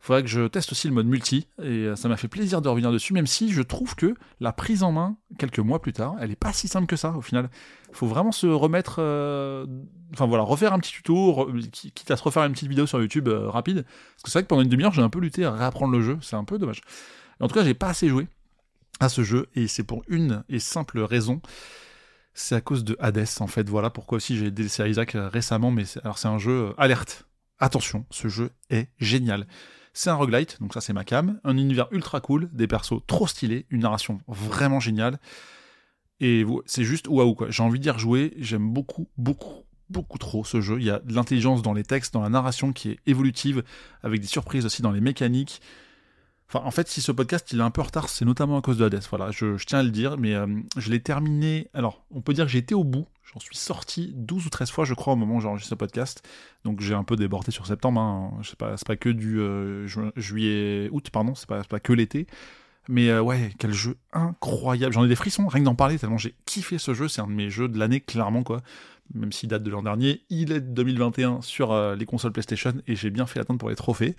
faudrait 0.00 0.22
que 0.22 0.28
je 0.28 0.46
teste 0.46 0.72
aussi 0.72 0.88
le 0.88 0.94
mode 0.94 1.06
multi, 1.06 1.46
et 1.62 1.84
euh, 1.84 1.96
ça 1.96 2.08
m'a 2.08 2.16
fait 2.16 2.28
plaisir 2.28 2.62
de 2.62 2.68
revenir 2.68 2.90
dessus, 2.90 3.12
même 3.12 3.26
si 3.26 3.52
je 3.52 3.60
trouve 3.60 3.94
que 3.94 4.14
la 4.40 4.52
prise 4.52 4.82
en 4.82 4.92
main, 4.92 5.16
quelques 5.38 5.58
mois 5.58 5.80
plus 5.80 5.92
tard, 5.92 6.16
elle 6.20 6.30
est 6.30 6.36
pas 6.36 6.52
si 6.52 6.68
simple 6.68 6.86
que 6.86 6.96
ça 6.96 7.12
au 7.12 7.20
final. 7.20 7.50
Il 7.90 7.94
faut 7.94 8.06
vraiment 8.06 8.32
se 8.32 8.46
remettre, 8.46 8.96
euh, 8.98 9.66
enfin 10.14 10.26
voilà, 10.26 10.42
refaire 10.42 10.72
un 10.72 10.78
petit 10.78 10.92
tuto, 10.92 11.50
quitte 11.70 12.10
à 12.10 12.16
se 12.16 12.22
refaire 12.22 12.44
une 12.44 12.52
petite 12.52 12.68
vidéo 12.68 12.86
sur 12.86 13.00
YouTube 13.00 13.28
euh, 13.28 13.50
rapide, 13.50 13.84
parce 13.84 14.22
que 14.22 14.30
c'est 14.30 14.38
vrai 14.38 14.42
que 14.44 14.48
pendant 14.48 14.62
une 14.62 14.68
demi-heure 14.68 14.92
j'ai 14.92 15.02
un 15.02 15.10
peu 15.10 15.20
lutté 15.20 15.44
à 15.44 15.52
réapprendre 15.52 15.92
le 15.92 16.00
jeu, 16.00 16.18
c'est 16.22 16.36
un 16.36 16.44
peu 16.44 16.58
dommage. 16.58 16.80
En 17.40 17.48
tout 17.48 17.54
cas, 17.54 17.64
j'ai 17.64 17.74
pas 17.74 17.88
assez 17.88 18.08
joué 18.08 18.28
à 19.00 19.08
ce 19.08 19.22
jeu, 19.22 19.48
et 19.54 19.66
c'est 19.66 19.84
pour 19.84 20.02
une 20.08 20.44
et 20.48 20.60
simple 20.60 21.00
raison, 21.00 21.42
c'est 22.32 22.54
à 22.54 22.60
cause 22.62 22.84
de 22.84 22.96
Hades 23.00 23.26
en 23.40 23.46
fait, 23.46 23.68
voilà 23.68 23.90
pourquoi 23.90 24.16
aussi 24.16 24.36
j'ai 24.36 24.50
délaissé 24.50 24.88
Isaac 24.88 25.14
récemment, 25.14 25.70
mais 25.70 25.84
alors 26.02 26.16
c'est 26.16 26.28
un 26.28 26.38
jeu 26.38 26.72
alerte. 26.78 27.26
Attention, 27.58 28.06
ce 28.10 28.28
jeu 28.28 28.50
est 28.70 28.88
génial. 28.98 29.46
C'est 29.92 30.10
un 30.10 30.14
roguelite, 30.14 30.58
donc 30.60 30.72
ça 30.72 30.80
c'est 30.80 30.92
ma 30.92 31.04
cam, 31.04 31.40
un 31.42 31.56
univers 31.56 31.88
ultra 31.90 32.20
cool, 32.20 32.48
des 32.52 32.66
persos 32.66 33.00
trop 33.06 33.26
stylés, 33.26 33.66
une 33.70 33.80
narration 33.80 34.20
vraiment 34.28 34.80
géniale. 34.80 35.18
Et 36.20 36.44
c'est 36.66 36.84
juste 36.84 37.08
waouh 37.08 37.34
quoi. 37.34 37.50
J'ai 37.50 37.62
envie 37.62 37.80
d'y 37.80 37.90
rejouer, 37.90 38.34
j'aime 38.38 38.72
beaucoup, 38.72 39.08
beaucoup, 39.16 39.64
beaucoup 39.88 40.18
trop 40.18 40.44
ce 40.44 40.60
jeu. 40.60 40.78
Il 40.78 40.84
y 40.84 40.90
a 40.90 41.00
de 41.00 41.14
l'intelligence 41.14 41.62
dans 41.62 41.72
les 41.72 41.82
textes, 41.82 42.14
dans 42.14 42.20
la 42.20 42.28
narration 42.28 42.72
qui 42.72 42.90
est 42.90 42.98
évolutive, 43.06 43.64
avec 44.02 44.20
des 44.20 44.26
surprises 44.26 44.64
aussi 44.66 44.82
dans 44.82 44.92
les 44.92 45.00
mécaniques. 45.00 45.60
En 46.54 46.70
fait, 46.72 46.88
si 46.88 47.00
ce 47.00 47.12
podcast 47.12 47.52
il 47.52 47.60
est 47.60 47.62
un 47.62 47.70
peu 47.70 47.80
retard, 47.80 48.08
c'est 48.08 48.24
notamment 48.24 48.58
à 48.58 48.62
cause 48.62 48.76
de 48.76 48.84
Hades. 48.84 49.02
Voilà, 49.10 49.30
je, 49.30 49.56
tiens 49.64 49.78
à 49.78 49.82
le 49.82 49.90
dire, 49.90 50.18
mais 50.18 50.34
euh, 50.34 50.46
je 50.76 50.90
l'ai 50.90 51.00
terminé. 51.00 51.68
Alors, 51.74 52.04
on 52.10 52.20
peut 52.20 52.32
dire 52.32 52.46
que 52.46 52.50
j'ai 52.50 52.58
été 52.58 52.74
au 52.74 52.82
bout. 52.82 53.06
J'en 53.32 53.38
suis 53.38 53.56
sorti 53.56 54.12
12 54.16 54.46
ou 54.46 54.50
13 54.50 54.70
fois, 54.70 54.84
je 54.84 54.94
crois, 54.94 55.12
au 55.12 55.16
moment 55.16 55.36
où 55.36 55.40
j'enregistre 55.40 55.70
ce 55.70 55.74
podcast. 55.76 56.26
Donc 56.64 56.80
j'ai 56.80 56.94
un 56.94 57.04
peu 57.04 57.14
débordé 57.14 57.52
sur 57.52 57.66
septembre. 57.66 58.00
Hein. 58.00 58.40
Pas, 58.58 58.76
c'est 58.76 58.86
pas 58.86 58.96
que 58.96 59.08
du 59.08 59.38
euh, 59.38 59.86
juillet, 60.16 60.88
août, 60.90 61.10
pardon, 61.10 61.36
c'est 61.36 61.46
pas, 61.46 61.62
que 61.62 61.92
l'été. 61.92 62.26
Mais 62.88 63.10
euh, 63.10 63.22
ouais, 63.22 63.52
quel 63.58 63.72
jeu 63.72 63.96
incroyable. 64.12 64.92
J'en 64.92 65.04
ai 65.04 65.08
des 65.08 65.14
frissons, 65.14 65.46
rien 65.46 65.60
que 65.60 65.66
d'en 65.66 65.76
parler, 65.76 66.00
tellement 66.00 66.18
j'ai 66.18 66.34
kiffé 66.46 66.78
ce 66.78 66.94
jeu. 66.94 67.06
C'est 67.06 67.20
un 67.20 67.28
de 67.28 67.32
mes 67.32 67.50
jeux 67.50 67.68
de 67.68 67.78
l'année, 67.78 68.00
clairement, 68.00 68.42
quoi. 68.42 68.60
Même 69.14 69.30
s'il 69.30 69.48
date 69.48 69.62
de 69.62 69.70
l'an 69.70 69.82
dernier, 69.82 70.22
il 70.30 70.50
est 70.50 70.60
de 70.60 70.74
2021 70.74 71.42
sur 71.42 71.76
les 71.94 72.06
consoles 72.06 72.32
PlayStation 72.32 72.74
et 72.86 72.94
j'ai 72.94 73.10
bien 73.10 73.26
fait 73.26 73.38
l'attendre 73.38 73.58
pour 73.58 73.70
les 73.70 73.76
trophées. 73.76 74.16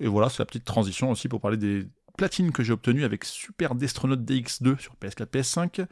Et 0.00 0.06
voilà, 0.06 0.28
c'est 0.28 0.40
la 0.40 0.46
petite 0.46 0.64
transition 0.64 1.10
aussi 1.10 1.28
pour 1.28 1.40
parler 1.40 1.56
des 1.56 1.86
platines 2.16 2.52
que 2.52 2.62
j'ai 2.62 2.72
obtenues 2.72 3.04
avec 3.04 3.24
Super 3.24 3.74
Destronaut 3.74 4.16
DX2 4.16 4.78
sur 4.78 4.94
PS4, 5.02 5.26
PS5, 5.26 5.86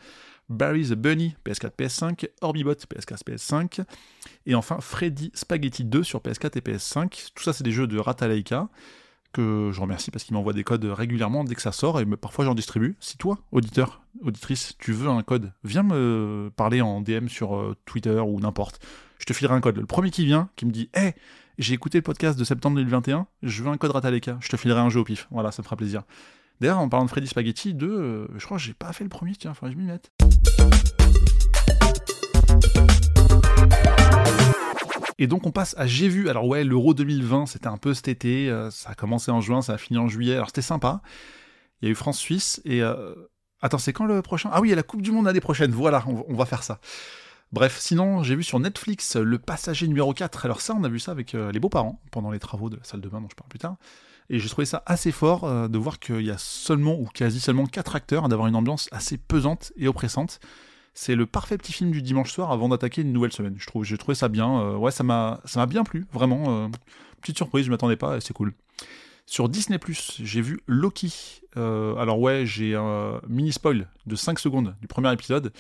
Barry 0.49 0.89
the 0.89 0.95
Bunny, 0.95 1.35
PS4, 1.45 1.71
PS5, 1.77 2.29
Orbibot, 2.41 2.75
PS4, 2.75 3.25
PS5, 3.25 3.85
et 4.47 4.55
enfin 4.55 4.79
Freddy 4.81 5.31
Spaghetti 5.35 5.85
2 5.85 6.03
sur 6.03 6.21
PS4 6.21 6.59
et 6.59 6.61
PS5. 6.61 7.33
Tout 7.35 7.43
ça, 7.43 7.53
c'est 7.53 7.65
des 7.65 7.73
jeux 7.73 7.87
de 7.87 7.99
Ratalaika 7.99 8.69
que 9.33 9.71
je 9.73 9.81
remercie 9.81 10.11
parce 10.11 10.25
qu'il 10.25 10.35
m'envoie 10.35 10.53
des 10.53 10.63
codes 10.63 10.85
régulièrement 10.85 11.43
dès 11.45 11.55
que 11.55 11.63
ça 11.63 11.73
sort 11.73 12.01
et 12.01 12.05
parfois 12.05 12.45
j'en 12.45 12.55
distribue. 12.55 12.97
Si 13.01 13.17
toi, 13.17 13.39
auditeur, 13.51 14.03
auditrice, 14.21 14.77
tu 14.79 14.93
veux 14.93 15.09
un 15.09 15.23
code, 15.23 15.53
viens 15.65 15.83
me 15.83 16.51
parler 16.55 16.83
en 16.83 17.01
DM 17.01 17.29
sur 17.29 17.57
euh, 17.57 17.77
Twitter 17.87 18.21
ou 18.21 18.39
n'importe. 18.41 18.81
Je 19.19 19.25
te 19.25 19.33
filerai 19.33 19.55
un 19.55 19.61
code. 19.61 19.79
Le 19.79 19.87
premier 19.87 20.11
qui 20.11 20.27
vient, 20.27 20.51
qui 20.57 20.67
me 20.67 20.71
dit 20.71 20.91
Hé, 20.95 21.15
j'ai 21.63 21.75
écouté 21.75 21.99
le 21.99 22.03
podcast 22.03 22.37
de 22.37 22.45
septembre 22.45 22.77
2021, 22.77 23.27
je 23.43 23.63
veux 23.63 23.71
un 23.71 23.77
code 23.77 23.93
Ratalaika, 23.93 24.37
je 24.41 24.49
te 24.49 24.57
filerai 24.57 24.81
un 24.81 24.89
jeu 24.89 25.01
au 25.01 25.05
pif. 25.05 25.29
Voilà, 25.31 25.53
ça 25.53 25.63
me 25.63 25.65
fera 25.65 25.77
plaisir. 25.77 26.03
D'ailleurs, 26.61 26.81
en 26.81 26.89
parlant 26.89 27.05
de 27.05 27.11
Freddy 27.11 27.29
Spaghetti 27.29 27.73
2, 27.73 27.87
euh, 27.87 28.27
je 28.37 28.45
crois 28.45 28.57
que 28.57 28.63
j'ai 28.63 28.75
pas 28.75 28.93
fait 28.93 29.05
le 29.05 29.11
premier, 29.11 29.35
tiens, 29.37 29.55
faudrait 29.55 29.75
que 29.75 29.81
je 29.81 29.85
m'y 29.85 29.91
mette. 29.91 30.11
Et 35.19 35.29
donc 35.29 35.47
on 35.47 35.53
passe 35.53 35.77
à 35.79 35.87
J'ai 35.87 36.09
vu. 36.09 36.29
Alors 36.29 36.49
ouais, 36.49 36.65
l'Euro 36.65 36.95
2020, 36.95 37.47
c'était 37.47 37.69
un 37.69 37.77
peu 37.77 37.95
cet 37.95 38.09
été. 38.09 38.51
Euh, 38.51 38.71
ça 38.71 38.91
a 38.91 38.95
commencé 38.97 39.31
en 39.31 39.41
juin, 39.41 39.63
ça 39.63 39.75
a 39.75 39.79
fini 39.79 39.99
en 39.99 40.09
juillet. 40.09 40.35
Alors 40.35 40.49
c'était 40.49 40.63
sympa. 40.63 41.01
Il 41.81 41.87
y 41.87 41.89
a 41.89 41.93
eu 41.93 41.95
France-Suisse 41.95 42.61
et... 42.65 42.83
Euh, 42.83 43.15
attends, 43.61 43.79
c'est 43.79 43.93
quand 43.93 44.07
le 44.07 44.21
prochain? 44.21 44.51
Ah 44.53 44.61
oui, 44.61 44.69
il 44.69 44.71
y 44.71 44.73
a 44.73 44.77
la 44.77 44.83
Coupe 44.83 45.03
du 45.03 45.13
Monde 45.13 45.27
l'année 45.27 45.41
prochaine. 45.41 45.71
Voilà, 45.71 46.05
on, 46.07 46.35
va 46.35 46.45
faire 46.45 46.65
ça. 46.65 46.81
Bref, 47.53 47.79
sinon, 47.79 48.23
j'ai 48.23 48.35
vu 48.35 48.43
sur 48.43 48.59
Netflix 48.61 49.17
Le 49.17 49.39
Passager 49.39 49.87
numéro 49.87 50.15
4. 50.15 50.47
Alors 50.47 50.63
ça, 50.63 50.75
on 50.75 50.85
a 50.85 50.89
vu 50.89 50.99
ça 50.99 51.13
avec 51.13 51.35
les 51.35 51.61
beaux-parents 51.61 52.01
pendant 52.11 52.31
les 52.31 52.39
travaux 52.39 52.71
de 52.71 52.77
la 52.77 52.85
salle 52.85 53.03
de 53.03 53.09
bain 53.09 53.21
dont 53.21 53.29
je 53.31 53.37
parle 53.37 53.51
plus 53.51 53.59
tard. 53.59 53.77
Et 54.31 54.39
j'ai 54.39 54.49
trouvé 54.49 54.65
ça 54.65 54.83
assez 54.87 55.13
fort 55.13 55.45
euh, 55.45 55.69
de 55.69 55.77
voir 55.77 55.99
qu'il 55.99 56.23
y 56.23 56.31
a 56.31 56.39
seulement 56.39 56.95
ou 56.95 57.07
quasi 57.13 57.41
seulement 57.41 57.67
quatre 57.67 57.95
acteurs, 57.95 58.29
d'avoir 58.31 58.49
une 58.49 58.57
ambiance 58.57 58.89
assez 58.91 59.19
pesante 59.19 59.73
et 59.77 59.89
oppressante. 59.89 60.41
c'est 60.95 61.15
le 61.15 61.27
parfait 61.27 61.59
petit 61.59 61.75
film 61.75 61.91
du 61.91 62.01
dimanche 62.01 62.33
soir 62.33 62.51
avant 62.51 62.71
d'attaquer 62.71 63.03
une 63.03 63.13
nouvelle 63.13 63.33
semaine. 63.33 63.57
Je 63.59 63.67
j'ai 63.83 63.99
trouvé 63.99 64.15
ça 64.15 64.29
bien. 64.29 64.75
ouais, 64.77 64.91
ça 64.91 65.05
m'a, 65.05 65.41
ça 65.45 65.61
m'a 65.61 65.67
bien 65.67 65.85
plu, 65.85 66.07
vraiment. 66.13 66.71
petite 67.21 67.37
surprise, 67.37 67.67
je 67.67 67.71
m'attendais 67.71 67.97
pas, 67.97 68.21
c'est 68.21 68.33
cool. 68.33 68.55
Sur 69.27 69.51
Disney+, 69.51 69.79
j'ai 70.21 70.41
vu 70.41 70.61
Loki. 70.67 71.43
alors 71.55 72.19
ouais, 72.19 72.47
j'ai 72.47 72.75
un 72.75 73.21
mini 73.29 73.53
spoil 73.53 73.89
de 74.07 74.17
5 74.17 74.39
secondes 74.39 74.75
du 74.81 74.87
premier 74.87 75.13
épisode. 75.13 75.53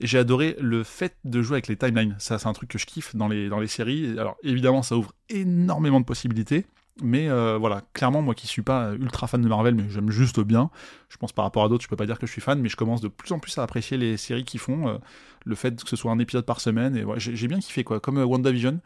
J'ai 0.00 0.18
adoré 0.18 0.56
le 0.60 0.82
fait 0.82 1.16
de 1.24 1.42
jouer 1.42 1.56
avec 1.56 1.68
les 1.68 1.76
timelines. 1.76 2.16
Ça, 2.18 2.38
c'est 2.38 2.48
un 2.48 2.52
truc 2.52 2.70
que 2.70 2.78
je 2.78 2.86
kiffe 2.86 3.14
dans 3.14 3.28
les, 3.28 3.48
dans 3.48 3.60
les 3.60 3.66
séries. 3.66 4.18
Alors, 4.18 4.36
évidemment, 4.42 4.82
ça 4.82 4.96
ouvre 4.96 5.12
énormément 5.28 6.00
de 6.00 6.04
possibilités. 6.04 6.66
Mais 7.00 7.28
euh, 7.30 7.56
voilà, 7.56 7.82
clairement, 7.94 8.20
moi 8.20 8.34
qui 8.34 8.46
suis 8.46 8.62
pas 8.62 8.92
ultra 8.92 9.26
fan 9.26 9.40
de 9.40 9.48
Marvel, 9.48 9.74
mais 9.74 9.84
j'aime 9.88 10.10
juste 10.10 10.40
bien. 10.40 10.70
Je 11.08 11.16
pense 11.16 11.32
par 11.32 11.44
rapport 11.44 11.64
à 11.64 11.68
d'autres, 11.68 11.82
je 11.82 11.88
peux 11.88 11.96
pas 11.96 12.06
dire 12.06 12.18
que 12.18 12.26
je 12.26 12.32
suis 12.32 12.42
fan, 12.42 12.60
mais 12.60 12.68
je 12.68 12.76
commence 12.76 13.00
de 13.00 13.08
plus 13.08 13.32
en 13.32 13.38
plus 13.38 13.56
à 13.56 13.62
apprécier 13.62 13.96
les 13.96 14.16
séries 14.16 14.44
qui 14.44 14.58
font. 14.58 14.88
Euh, 14.88 14.98
le 15.44 15.54
fait 15.54 15.82
que 15.82 15.88
ce 15.88 15.96
soit 15.96 16.12
un 16.12 16.18
épisode 16.18 16.44
par 16.44 16.60
semaine, 16.60 16.96
et 16.96 17.04
j'ai 17.16 17.48
bien 17.48 17.58
kiffé 17.60 17.82
quoi. 17.82 17.98
Comme 17.98 18.18
euh, 18.18 18.24
WandaVision, 18.24 18.80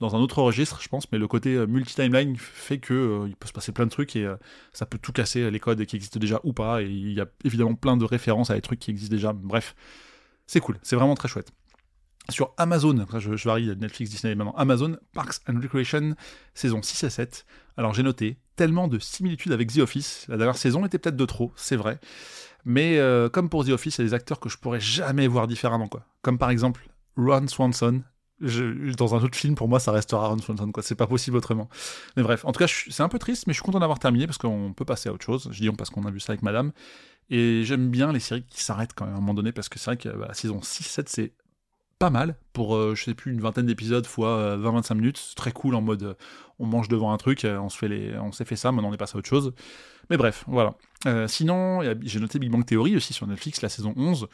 dans 0.00 0.14
un 0.14 0.20
autre 0.20 0.40
registre, 0.40 0.80
je 0.80 0.88
pense, 0.88 1.10
mais 1.10 1.18
le 1.18 1.26
côté 1.26 1.66
multi-timeline 1.66 2.36
fait 2.36 2.78
que 2.78 3.24
il 3.26 3.36
peut 3.36 3.48
se 3.48 3.52
passer 3.52 3.72
plein 3.72 3.84
de 3.84 3.90
trucs 3.90 4.16
et 4.16 4.28
ça 4.72 4.86
peut 4.86 4.98
tout 4.98 5.12
casser 5.12 5.48
les 5.50 5.60
codes 5.60 5.84
qui 5.84 5.94
existent 5.94 6.18
déjà 6.18 6.40
ou 6.42 6.52
pas. 6.52 6.82
Et 6.82 6.86
il 6.86 7.12
y 7.12 7.20
a 7.20 7.26
évidemment 7.44 7.74
plein 7.74 7.96
de 7.96 8.04
références 8.04 8.50
à 8.50 8.54
des 8.54 8.62
trucs 8.62 8.80
qui 8.80 8.90
existent 8.90 9.14
déjà. 9.14 9.32
Bref, 9.32 9.76
c'est 10.52 10.60
cool, 10.60 10.78
c'est 10.82 10.96
vraiment 10.96 11.14
très 11.14 11.28
chouette. 11.28 11.50
Sur 12.28 12.52
Amazon, 12.58 13.06
je, 13.18 13.48
varie 13.48 13.74
Netflix, 13.74 14.10
Disney 14.10 14.34
maintenant, 14.34 14.52
Amazon, 14.58 14.98
Parks 15.14 15.36
and 15.48 15.58
Recreation, 15.62 16.14
saison 16.52 16.82
6 16.82 17.04
et 17.04 17.10
7. 17.10 17.46
Alors 17.78 17.94
j'ai 17.94 18.02
noté 18.02 18.36
tellement 18.54 18.86
de 18.86 18.98
similitudes 18.98 19.52
avec 19.52 19.72
The 19.72 19.78
Office. 19.78 20.26
La 20.28 20.36
dernière 20.36 20.58
saison 20.58 20.84
était 20.84 20.98
peut-être 20.98 21.16
de 21.16 21.24
trop, 21.24 21.54
c'est 21.56 21.76
vrai. 21.76 21.98
Mais 22.66 22.98
euh, 22.98 23.30
comme 23.30 23.48
pour 23.48 23.64
The 23.64 23.70
Office, 23.70 23.96
il 23.96 24.02
y 24.02 24.04
a 24.04 24.08
des 24.08 24.14
acteurs 24.14 24.40
que 24.40 24.50
je 24.50 24.58
pourrais 24.58 24.78
jamais 24.78 25.26
voir 25.26 25.46
différemment. 25.46 25.88
Comme 26.20 26.36
par 26.36 26.50
exemple 26.50 26.86
Ron 27.16 27.48
Swanson. 27.48 28.02
dans 28.42 29.14
un 29.14 29.22
autre 29.22 29.38
film, 29.38 29.54
pour 29.54 29.68
moi, 29.68 29.80
ça 29.80 29.90
restera 29.90 30.28
Ron 30.28 30.38
Swanson. 30.38 30.70
C'est 30.82 30.96
pas 30.96 31.06
possible 31.06 31.38
autrement. 31.38 31.70
Mais 32.18 32.22
bref, 32.22 32.44
en 32.44 32.52
tout 32.52 32.58
cas, 32.58 32.68
c'est 32.68 33.02
un 33.02 33.08
peu 33.08 33.18
triste, 33.18 33.46
mais 33.46 33.54
je 33.54 33.56
suis 33.56 33.64
content 33.64 33.80
d'avoir 33.80 33.98
terminé 33.98 34.26
parce 34.26 34.36
qu'on 34.36 34.74
peut 34.74 34.84
passer 34.84 35.08
à 35.08 35.14
autre 35.14 35.24
chose. 35.24 35.48
Je 35.50 35.62
dis 35.62 35.70
parce 35.70 35.88
qu'on 35.88 36.04
a 36.04 36.10
vu 36.10 36.20
ça 36.20 36.32
avec 36.32 36.42
Madame. 36.42 36.72
Et 37.30 37.64
j'aime 37.64 37.90
bien 37.90 38.12
les 38.12 38.20
séries 38.20 38.44
qui 38.48 38.62
s'arrêtent 38.62 38.92
quand 38.94 39.06
même 39.06 39.14
à 39.14 39.18
un 39.18 39.20
moment 39.20 39.34
donné, 39.34 39.52
parce 39.52 39.68
que 39.68 39.78
c'est 39.78 39.86
vrai 39.86 39.96
que 39.96 40.08
bah, 40.08 40.26
la 40.28 40.34
saison 40.34 40.58
6-7, 40.58 41.04
c'est 41.06 41.32
pas 41.98 42.10
mal 42.10 42.34
pour, 42.52 42.74
euh, 42.74 42.94
je 42.96 43.04
sais 43.04 43.14
plus, 43.14 43.32
une 43.32 43.40
vingtaine 43.40 43.66
d'épisodes 43.66 44.04
fois 44.06 44.56
20-25 44.56 44.92
euh, 44.92 44.94
minutes. 44.96 45.18
C'est 45.18 45.36
très 45.36 45.52
cool 45.52 45.76
en 45.76 45.80
mode 45.80 46.02
euh, 46.02 46.14
on 46.58 46.66
mange 46.66 46.88
devant 46.88 47.12
un 47.12 47.16
truc, 47.16 47.46
on 47.46 47.68
on 47.68 48.32
s'est 48.32 48.44
fait 48.44 48.56
ça, 48.56 48.72
maintenant 48.72 48.90
on 48.90 48.92
est 48.92 48.96
passé 48.96 49.16
à 49.16 49.18
autre 49.18 49.28
chose. 49.28 49.52
Mais 50.10 50.16
bref, 50.16 50.44
voilà. 50.48 50.74
sinon, 51.28 51.80
j'ai 52.02 52.18
noté 52.18 52.38
Big 52.40 52.50
Bang 52.50 52.66
Theory 52.66 52.96
aussi 52.96 53.12
sur 53.12 53.26
Netflix, 53.26 53.62
la 53.62 53.68
saison 53.68 53.94
11 53.96 54.28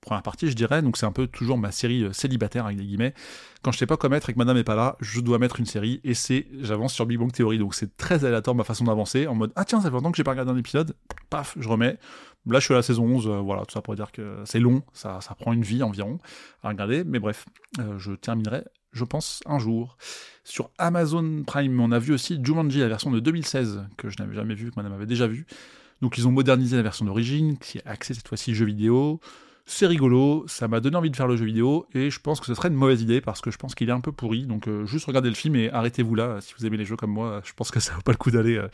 première 0.00 0.22
partie, 0.22 0.48
je 0.48 0.54
dirais. 0.54 0.82
Donc 0.82 0.96
c'est 0.96 1.06
un 1.06 1.12
peu 1.12 1.26
toujours 1.26 1.58
ma 1.58 1.72
série 1.72 2.04
euh, 2.04 2.12
célibataire 2.12 2.66
avec 2.66 2.78
des 2.78 2.84
guillemets. 2.84 3.14
Quand 3.62 3.72
je 3.72 3.78
sais 3.78 3.86
pas 3.86 3.96
quoi 3.96 4.08
mettre 4.08 4.30
et 4.30 4.32
que 4.32 4.38
Madame 4.38 4.56
est 4.56 4.64
pas 4.64 4.74
là, 4.74 4.96
je 5.00 5.20
dois 5.20 5.38
mettre 5.38 5.60
une 5.60 5.66
série 5.66 6.00
et 6.04 6.14
c'est 6.14 6.46
j'avance 6.60 6.94
sur 6.94 7.06
Big 7.06 7.18
Bang 7.18 7.32
Theory. 7.32 7.58
Donc 7.58 7.74
c'est 7.74 7.96
très 7.96 8.24
aléatoire 8.24 8.54
ma 8.56 8.64
façon 8.64 8.84
d'avancer 8.84 9.26
en 9.26 9.34
mode 9.34 9.52
ah 9.56 9.64
tiens 9.64 9.80
ça 9.80 9.88
fait 9.88 9.94
longtemps 9.94 10.10
que 10.10 10.16
j'ai 10.16 10.24
pas 10.24 10.32
regardé 10.32 10.50
un 10.52 10.56
épisode, 10.56 10.94
paf 11.28 11.56
je 11.58 11.68
remets. 11.68 11.98
Là 12.46 12.58
je 12.58 12.64
suis 12.64 12.74
à 12.74 12.78
la 12.78 12.82
saison 12.82 13.04
11, 13.04 13.26
euh, 13.26 13.30
voilà 13.40 13.64
tout 13.66 13.72
ça 13.74 13.82
pour 13.82 13.94
dire 13.94 14.12
que 14.12 14.42
c'est 14.46 14.60
long, 14.60 14.82
ça, 14.94 15.20
ça 15.20 15.34
prend 15.34 15.52
une 15.52 15.62
vie 15.62 15.82
environ 15.82 16.18
à 16.62 16.68
regarder, 16.68 17.04
mais 17.04 17.18
bref, 17.18 17.44
euh, 17.78 17.98
je 17.98 18.12
terminerai 18.12 18.64
je 18.92 19.04
pense 19.04 19.40
un 19.46 19.58
jour. 19.58 19.96
Sur 20.44 20.70
Amazon 20.78 21.44
Prime, 21.46 21.78
on 21.80 21.92
a 21.92 21.98
vu 21.98 22.12
aussi 22.12 22.40
Jumanji, 22.42 22.80
la 22.80 22.88
version 22.88 23.10
de 23.10 23.20
2016 23.20 23.86
que 23.96 24.08
je 24.08 24.16
n'avais 24.18 24.34
jamais 24.34 24.54
vu, 24.54 24.70
que 24.70 24.76
Madame 24.76 24.92
avait 24.92 25.06
déjà 25.06 25.26
vu. 25.26 25.46
Donc 26.00 26.18
ils 26.18 26.26
ont 26.26 26.32
modernisé 26.32 26.76
la 26.76 26.82
version 26.82 27.04
d'origine, 27.04 27.58
qui 27.58 27.78
est 27.78 27.86
axée 27.86 28.14
cette 28.14 28.26
fois-ci 28.26 28.54
jeu 28.54 28.64
vidéo 28.64 29.20
c'est 29.72 29.86
rigolo, 29.86 30.44
ça 30.48 30.66
m'a 30.66 30.80
donné 30.80 30.96
envie 30.96 31.10
de 31.10 31.16
faire 31.16 31.28
le 31.28 31.36
jeu 31.36 31.44
vidéo, 31.44 31.86
et 31.94 32.10
je 32.10 32.18
pense 32.18 32.40
que 32.40 32.46
ce 32.46 32.54
serait 32.54 32.68
une 32.68 32.74
mauvaise 32.74 33.02
idée 33.02 33.20
parce 33.20 33.40
que 33.40 33.52
je 33.52 33.56
pense 33.56 33.76
qu'il 33.76 33.88
est 33.88 33.92
un 33.92 34.00
peu 34.00 34.10
pourri. 34.10 34.44
Donc 34.44 34.66
euh, 34.66 34.84
juste 34.84 35.06
regardez 35.06 35.28
le 35.28 35.36
film 35.36 35.54
et 35.54 35.70
arrêtez-vous 35.70 36.16
là 36.16 36.40
si 36.40 36.54
vous 36.58 36.66
aimez 36.66 36.76
les 36.76 36.84
jeux 36.84 36.96
comme 36.96 37.12
moi. 37.12 37.40
Je 37.44 37.52
pense 37.52 37.70
que 37.70 37.78
ça 37.80 37.94
vaut 37.94 38.02
pas 38.02 38.10
le 38.10 38.16
coup 38.16 38.32
d'aller 38.32 38.56
euh, 38.56 38.66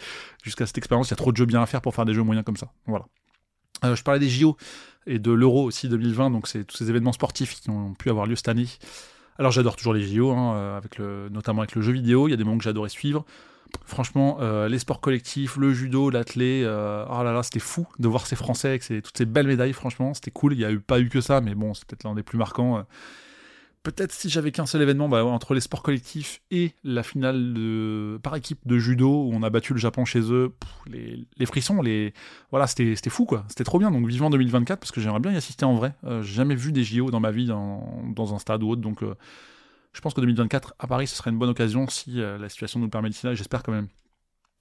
jusqu'à 0.43 0.65
cette 0.65 0.79
expérience. 0.79 1.09
Il 1.09 1.11
y 1.11 1.13
a 1.13 1.17
trop 1.17 1.33
de 1.33 1.37
jeux 1.37 1.45
bien 1.45 1.61
à 1.61 1.67
faire 1.67 1.83
pour 1.83 1.95
faire 1.95 2.07
des 2.07 2.15
jeux 2.15 2.23
moyens 2.23 2.47
comme 2.47 2.57
ça. 2.57 2.73
Voilà. 2.87 3.05
Euh, 3.85 3.95
je 3.95 4.03
parlais 4.03 4.19
des 4.19 4.31
JO 4.31 4.57
et 5.07 5.19
de 5.19 5.33
l'Euro 5.33 5.65
aussi 5.65 5.91
2020, 5.91 6.31
donc 6.31 6.49
c'est 6.49 6.65
tous 6.65 6.79
ces 6.79 6.89
événements 6.89 7.13
sportifs 7.13 7.61
qui 7.61 7.69
ont 7.69 7.93
pu 7.93 8.09
avoir 8.09 8.25
lieu 8.25 8.35
cette 8.35 8.49
année. 8.49 8.67
Alors 9.39 9.53
j'adore 9.53 9.77
toujours 9.77 9.93
les 9.93 10.03
JO, 10.03 10.31
hein, 10.31 10.81
notamment 11.31 11.61
avec 11.61 11.75
le 11.75 11.83
jeu 11.83 11.93
vidéo. 11.93 12.27
Il 12.27 12.31
y 12.31 12.35
a 12.35 12.39
des 12.39 12.45
moments 12.45 12.57
que 12.57 12.65
j'adorais 12.65 12.89
suivre. 12.89 13.27
Franchement, 13.85 14.39
euh, 14.41 14.69
les 14.69 14.79
sports 14.79 15.01
collectifs, 15.01 15.57
le 15.57 15.73
judo, 15.73 16.11
l'athlé, 16.11 16.63
euh, 16.65 17.05
oh 17.09 17.23
là 17.23 17.33
là, 17.33 17.43
c'était 17.43 17.61
fou 17.61 17.87
de 17.99 18.09
voir 18.09 18.27
ces 18.27 18.37
Français 18.37 18.69
avec 18.69 18.83
toutes 18.83 19.17
ces 19.17 19.27
belles 19.27 19.47
médailles, 19.47 19.73
franchement, 19.73 20.15
c'était 20.15 20.31
cool. 20.31 20.55
Il 20.55 20.59
n'y 20.59 20.65
a 20.65 20.71
eu, 20.71 20.81
pas 20.81 21.01
eu 21.01 21.09
que 21.09 21.21
ça, 21.21 21.41
mais 21.41 21.55
bon, 21.55 21.75
c'est 21.75 21.85
peut-être 21.85 22.05
l'un 22.05 22.15
des 22.15 22.23
plus 22.23 22.39
marquants. 22.39 22.79
Euh. 22.79 22.83
Peut-être 23.83 24.11
si 24.11 24.29
j'avais 24.29 24.51
qu'un 24.51 24.67
seul 24.67 24.83
événement, 24.83 25.09
bah, 25.09 25.25
entre 25.25 25.55
les 25.55 25.61
sports 25.61 25.83
collectifs 25.83 26.41
et 26.51 26.73
la 26.83 27.05
finale 27.05 27.55
par 28.21 28.35
équipe 28.35 28.59
de 28.67 28.79
judo, 28.79 29.09
où 29.09 29.31
on 29.33 29.45
a 29.45 29.51
battu 29.51 29.75
le 29.75 29.79
Japon 29.79 30.05
chez 30.05 30.21
eux, 30.33 30.53
les, 30.89 31.47
frissons, 31.47 31.81
les... 31.83 32.13
voilà, 32.51 32.67
c'était 32.67 32.97
fou, 33.11 33.27
quoi. 33.27 33.45
C'était 33.47 33.63
trop 33.63 33.79
bien, 33.79 33.93
donc 33.93 34.09
vivant 34.09 34.29
2024, 34.29 34.81
parce 34.81 34.91
que 34.91 35.01
j'aimerais 35.01 35.21
bien 35.21 35.31
y 35.31 35.37
assister 35.37 35.65
en 35.65 35.77
vrai. 35.77 35.95
j'ai 36.03 36.35
jamais 36.35 36.57
vu 36.57 36.73
des 36.73 36.83
JO 36.83 37.13
dans 37.13 37.21
ma 37.21 37.31
vie, 37.31 37.47
dans, 37.47 38.03
dans 38.13 38.35
un 38.35 38.41
stade 38.41 38.65
ou 38.65 38.71
autre, 38.71 38.83
donc 38.83 39.05
je 39.97 40.03
pense 40.03 40.13
que 40.13 40.21
2024 40.21 40.75
à 40.79 40.87
Paris, 40.87 41.07
ce 41.07 41.17
serait 41.17 41.31
une 41.31 41.39
bonne 41.39 41.49
occasion 41.49 41.89
si 41.89 42.21
euh, 42.21 42.37
la 42.37 42.51
situation 42.51 42.79
nous 42.79 42.85
le 42.85 42.91
permet 42.91 43.09
d'ici 43.09 43.25
là, 43.25 43.35
j'espère 43.35 43.63
quand 43.63 43.73
même. 43.73 43.89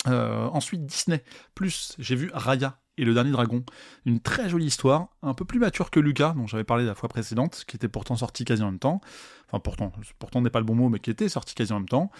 Euh, 0.07 0.45
ensuite, 0.45 0.85
Disney. 0.85 1.25
Plus, 1.55 1.93
j'ai 1.99 2.15
vu 2.15 2.31
Raya 2.33 2.79
et 2.97 3.03
le 3.03 3.13
dernier 3.13 3.31
dragon. 3.31 3.65
Une 4.05 4.21
très 4.21 4.47
jolie 4.47 4.67
histoire, 4.67 5.09
un 5.21 5.33
peu 5.33 5.43
plus 5.43 5.59
mature 5.59 5.91
que 5.91 5.99
Lucas, 5.99 6.33
dont 6.37 6.47
j'avais 6.47 6.63
parlé 6.63 6.85
la 6.85 6.95
fois 6.95 7.09
précédente, 7.09 7.65
qui 7.67 7.75
était 7.75 7.89
pourtant 7.89 8.15
sorti 8.15 8.45
quasi 8.45 8.63
en 8.63 8.67
même 8.67 8.79
temps. 8.79 9.01
Enfin, 9.47 9.59
pourtant, 9.59 9.91
pourtant 10.19 10.39
n'est 10.39 10.49
pas 10.49 10.59
le 10.59 10.65
bon 10.65 10.75
mot, 10.75 10.87
mais 10.87 10.99
qui 10.99 11.09
était 11.09 11.27
sorti 11.27 11.53
quasi 11.53 11.73
en 11.73 11.79
même 11.79 11.89
temps. 11.89 12.11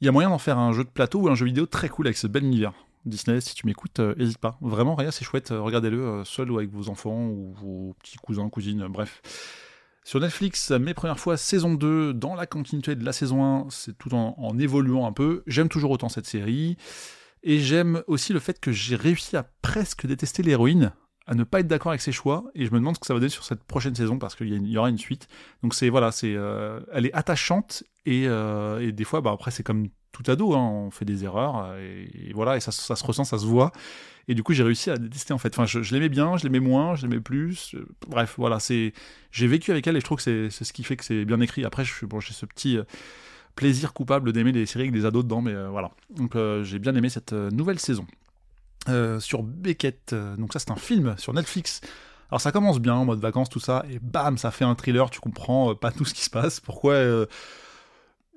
Il 0.00 0.06
y 0.06 0.08
a 0.08 0.12
moyen 0.12 0.30
d'en 0.30 0.38
faire 0.38 0.58
un 0.58 0.72
jeu 0.72 0.82
de 0.82 0.90
plateau 0.90 1.20
ou 1.20 1.28
un 1.28 1.36
jeu 1.36 1.46
vidéo 1.46 1.66
très 1.66 1.88
cool 1.88 2.08
avec 2.08 2.16
ce 2.16 2.26
bel 2.26 2.42
univers. 2.42 2.72
Disney, 3.04 3.40
si 3.40 3.54
tu 3.54 3.66
m'écoutes, 3.66 4.00
n'hésite 4.00 4.38
euh, 4.38 4.40
pas. 4.40 4.58
Vraiment, 4.60 4.96
Raya, 4.96 5.12
c'est 5.12 5.24
chouette. 5.24 5.50
regardez-le 5.50 6.24
seul 6.24 6.50
ou 6.50 6.58
avec 6.58 6.72
vos 6.72 6.88
enfants 6.88 7.28
ou 7.28 7.52
vos 7.52 7.94
petits 8.02 8.16
cousins, 8.16 8.48
cousines, 8.48 8.88
bref. 8.88 9.22
Sur 10.06 10.20
Netflix, 10.20 10.70
mes 10.70 10.94
premières 10.94 11.18
fois, 11.18 11.36
saison 11.36 11.74
2, 11.74 12.14
dans 12.14 12.36
la 12.36 12.46
continuité 12.46 12.94
de 12.94 13.04
la 13.04 13.12
saison 13.12 13.44
1, 13.44 13.70
c'est 13.70 13.98
tout 13.98 14.14
en, 14.14 14.56
évoluant 14.56 15.04
un 15.04 15.10
peu. 15.10 15.42
J'aime 15.48 15.68
toujours 15.68 15.90
autant 15.90 16.08
cette 16.08 16.26
série. 16.26 16.76
Et 17.42 17.58
j'aime 17.58 18.04
aussi 18.06 18.32
le 18.32 18.38
fait 18.38 18.60
que 18.60 18.70
j'ai 18.70 18.94
réussi 18.94 19.36
à 19.36 19.42
presque 19.62 20.06
détester 20.06 20.44
l'héroïne, 20.44 20.92
à 21.26 21.34
ne 21.34 21.42
pas 21.42 21.58
être 21.58 21.66
d'accord 21.66 21.90
avec 21.90 22.02
ses 22.02 22.12
choix. 22.12 22.44
Et 22.54 22.66
je 22.66 22.70
me 22.70 22.78
demande 22.78 22.94
ce 22.94 23.00
que 23.00 23.06
ça 23.08 23.14
va 23.14 23.18
donner 23.18 23.30
sur 23.30 23.42
cette 23.42 23.64
prochaine 23.64 23.96
saison 23.96 24.16
parce 24.16 24.36
qu'il 24.36 24.46
y, 24.46 24.78
aura 24.78 24.90
une 24.90 24.98
suite. 24.98 25.26
Donc 25.64 25.74
c'est 25.74 25.88
voilà, 25.88 26.12
c'est, 26.12 26.36
euh, 26.36 26.78
elle 26.92 27.06
est 27.06 27.12
attachante 27.12 27.82
et, 28.04 28.28
euh, 28.28 28.78
et 28.78 28.92
des 28.92 29.04
fois, 29.04 29.22
bah 29.22 29.32
après 29.32 29.50
c'est 29.50 29.64
comme 29.64 29.88
tout 30.22 30.30
ado, 30.30 30.54
hein, 30.54 30.62
on 30.62 30.90
fait 30.90 31.04
des 31.04 31.24
erreurs 31.24 31.74
et, 31.76 32.32
voilà, 32.34 32.56
et 32.56 32.60
ça, 32.60 32.72
se 32.72 33.04
ressent, 33.04 33.24
ça 33.24 33.38
se 33.38 33.46
voit. 33.46 33.72
Et 34.28 34.34
du 34.34 34.42
coup, 34.42 34.52
j'ai 34.52 34.62
réussi 34.62 34.90
à 34.90 34.96
détester 34.96 35.32
en 35.32 35.38
fait. 35.38 35.56
Enfin, 35.56 35.66
je, 35.66 35.94
l'aimais 35.94 36.08
bien, 36.08 36.36
je 36.36 36.44
l'aimais 36.44 36.60
moins, 36.60 36.96
je 36.96 37.02
l'aimais 37.02 37.20
plus. 37.20 37.74
Euh, 37.74 37.86
bref, 38.08 38.34
voilà, 38.38 38.58
c'est, 38.58 38.92
j'ai 39.30 39.46
vécu 39.46 39.70
avec 39.70 39.86
elle 39.86 39.96
et 39.96 40.00
je 40.00 40.04
trouve 40.04 40.18
que 40.18 40.48
c'est 40.50 40.64
ce 40.64 40.72
qui 40.72 40.82
fait 40.82 40.96
que 40.96 41.04
c'est 41.04 41.24
bien 41.24 41.40
écrit. 41.40 41.64
Après, 41.64 41.84
je 41.84 42.06
bon, 42.06 42.18
j'ai 42.18 42.32
ce 42.32 42.46
petit 42.46 42.76
euh, 42.76 42.84
plaisir 43.54 43.92
coupable 43.92 44.32
d'aimer 44.32 44.52
des 44.52 44.66
séries 44.66 44.84
avec 44.84 44.92
des 44.92 45.04
ados 45.04 45.24
dedans, 45.24 45.42
mais 45.42 45.52
euh, 45.52 45.68
voilà. 45.68 45.92
Donc, 46.10 46.36
j'ai 46.62 46.78
bien 46.78 46.94
aimé 46.94 47.08
cette 47.08 47.32
nouvelle 47.32 47.78
saison. 47.78 48.06
sur 49.20 49.42
Beckett, 49.42 50.14
donc 50.38 50.52
ça 50.52 50.58
c'est 50.58 50.70
un 50.70 50.76
film 50.76 51.14
sur 51.18 51.32
Netflix. 51.32 51.80
Alors 52.30 52.40
ça 52.40 52.50
commence 52.50 52.80
bien 52.80 52.94
en 52.94 53.04
mode 53.04 53.20
vacances 53.20 53.48
tout 53.48 53.60
ça 53.60 53.84
et 53.88 54.00
bam 54.00 54.36
ça 54.36 54.50
fait 54.50 54.64
un 54.64 54.74
thriller, 54.74 55.10
tu 55.10 55.20
comprends 55.20 55.76
pas 55.76 55.92
tout 55.92 56.04
ce 56.04 56.12
qui 56.12 56.24
se 56.24 56.30
passe. 56.30 56.58
Pourquoi 56.58 56.94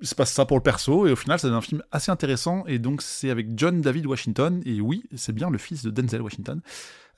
il 0.00 0.06
se 0.06 0.14
passe 0.14 0.32
ça 0.32 0.46
pour 0.46 0.56
le 0.56 0.62
perso, 0.62 1.06
et 1.06 1.12
au 1.12 1.16
final, 1.16 1.38
c'est 1.38 1.48
un 1.48 1.60
film 1.60 1.82
assez 1.92 2.10
intéressant, 2.10 2.64
et 2.66 2.78
donc 2.78 3.02
c'est 3.02 3.30
avec 3.30 3.48
John 3.56 3.80
David 3.80 4.06
Washington, 4.06 4.62
et 4.64 4.80
oui, 4.80 5.04
c'est 5.16 5.34
bien 5.34 5.50
le 5.50 5.58
fils 5.58 5.82
de 5.82 5.90
Denzel 5.90 6.22
Washington. 6.22 6.60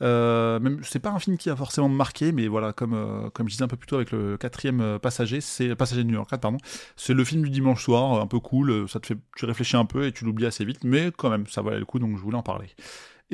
Euh, 0.03 0.59
même, 0.59 0.81
c'est 0.83 0.99
pas 0.99 1.11
un 1.11 1.19
film 1.21 1.39
qui 1.39 1.49
a 1.49 1.55
forcément 1.55 1.89
marqué, 1.89 2.33
mais 2.33 2.49
voilà, 2.49 2.73
comme, 2.73 2.95
euh, 2.95 3.31
je 3.39 3.45
disais 3.45 3.63
un 3.63 3.69
peu 3.69 3.77
plus 3.77 3.87
tôt 3.87 3.97
avec 3.97 4.11
le 4.11 4.37
quatrième 4.37 4.81
euh, 4.81 4.99
passager, 4.99 5.41
c'est 5.41 5.77
passager 5.77 6.03
de 6.03 6.09
New 6.09 6.15
York 6.15 6.29
4, 6.29 6.41
pardon, 6.41 6.59
c'est 6.97 7.15
le 7.15 7.25
film 7.25 7.43
du 7.43 7.51
dimanche 7.51 7.85
soir, 7.85 8.21
un 8.21 8.27
peu 8.27 8.41
cool, 8.41 8.89
ça 8.89 8.99
te 8.99 9.07
fait, 9.07 9.19
tu 9.37 9.45
réfléchis 9.45 9.77
un 9.77 9.85
peu 9.85 10.07
et 10.07 10.13
tu 10.13 10.25
l'oublies 10.25 10.47
assez 10.47 10.65
vite, 10.65 10.83
mais 10.83 11.13
quand 11.17 11.31
même, 11.31 11.47
ça 11.47 11.63
valait 11.63 11.79
le 11.79 11.85
coup, 11.85 12.01
donc 12.01 12.17
je 12.17 12.23
voulais 12.23 12.37
en 12.37 12.43
parler. 12.43 12.69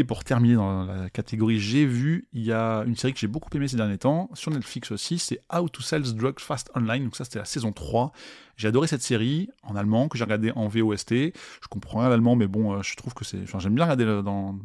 Et 0.01 0.05
pour 0.05 0.23
terminer 0.23 0.55
dans 0.55 0.85
la 0.85 1.11
catégorie 1.11 1.59
j'ai 1.59 1.85
vu, 1.85 2.29
il 2.33 2.45
y 2.45 2.53
a 2.53 2.85
une 2.87 2.95
série 2.95 3.13
que 3.13 3.19
j'ai 3.19 3.27
beaucoup 3.27 3.51
aimée 3.57 3.67
ces 3.67 3.77
derniers 3.77 3.99
temps, 3.99 4.31
sur 4.33 4.53
Netflix 4.53 4.93
aussi, 4.93 5.19
c'est 5.19 5.41
How 5.53 5.69
to 5.69 5.83
Sell 5.83 6.03
Drugs 6.15 6.39
Fast 6.39 6.71
Online, 6.77 7.03
donc 7.03 7.17
ça 7.17 7.25
c'était 7.25 7.41
la 7.41 7.45
saison 7.45 7.73
3. 7.73 8.13
J'ai 8.57 8.69
adoré 8.69 8.87
cette 8.87 9.03
série 9.03 9.49
en 9.65 9.75
allemand, 9.75 10.07
que 10.07 10.17
j'ai 10.17 10.23
regardé 10.23 10.53
en 10.55 10.69
VOST. 10.69 11.11
Je 11.11 11.69
comprends 11.69 11.99
rien 11.99 12.11
l'allemand, 12.11 12.37
mais 12.37 12.47
bon, 12.47 12.75
euh, 12.75 12.83
je 12.83 12.95
trouve 12.95 13.13
que 13.13 13.25
c'est... 13.25 13.39
J'aime 13.59 13.75
bien 13.75 13.87
regarder 13.87 14.23
dans, 14.23 14.57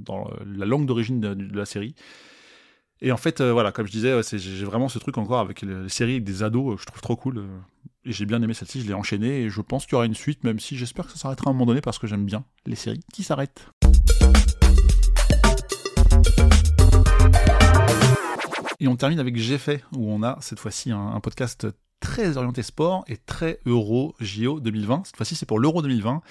la 0.46 0.68
langue 0.68 0.86
d'origine 0.86 1.20
de, 1.20 1.58
la 1.58 1.66
série. 1.66 1.96
Et 3.02 3.12
en 3.12 3.18
fait, 3.18 3.42
euh, 3.42 3.52
voilà, 3.52 3.72
comme 3.72 3.88
je 3.88 3.92
disais, 3.92 4.16
j'ai 4.38 4.66
vraiment 4.66 4.88
ce 4.88 5.00
truc 5.00 5.18
encore 5.18 5.40
avec 5.40 5.64
les, 5.64 5.90
séries 5.90 6.14
avec 6.14 6.26
des 6.26 6.44
ados, 6.44 6.76
euh, 6.76 6.78
je 6.80 6.86
trouve 6.86 7.02
trop 7.02 7.16
cool. 7.16 7.44
et 8.06 8.12
j'ai 8.12 8.28
bien 8.28 8.40
aimé 8.44 8.54
celle-ci, 8.54 8.82
je 8.82 8.88
l'ai 8.88 8.94
enchaînée, 8.94 9.42
et 9.42 9.50
je 9.50 9.62
pense 9.62 9.86
qu'il 9.86 9.94
y 9.94 9.96
aura 9.96 10.06
une 10.06 10.14
suite, 10.14 10.44
même 10.44 10.60
si 10.60 10.78
j'espère 10.78 11.08
que 11.08 11.12
ça 11.14 11.18
s'arrêtera 11.18 11.50
à 11.50 11.50
un 11.50 11.54
moment 11.54 11.66
donné, 11.66 11.82
parce 11.82 11.98
que 11.98 12.06
j'aime 12.06 12.26
bien 12.26 12.46
les 12.68 12.76
séries 12.76 13.02
qui 13.12 13.24
s'arrêtent. 13.24 13.66
Et 18.84 18.88
on 18.90 18.98
termine 18.98 19.22
avec 19.22 19.38
J'ai 19.38 19.58
fait, 19.58 19.82
où 19.96 20.12
on 20.12 20.24
a 20.24 20.38
cette 20.42 20.60
fois-ci 20.60 20.92
un, 20.92 21.18
podcast 21.22 21.68
très 22.02 22.36
orienté 22.36 22.64
sport 22.64 23.06
et 23.08 23.16
très 23.16 23.62
Euro 23.66 24.14
JO 24.20 24.60
2020. 24.60 25.04
Cette 25.06 25.16
fois-ci, 25.16 25.36
c'est 25.36 25.46
pour 25.46 25.58
l'Euro 25.58 25.82
2020. 25.82 26.22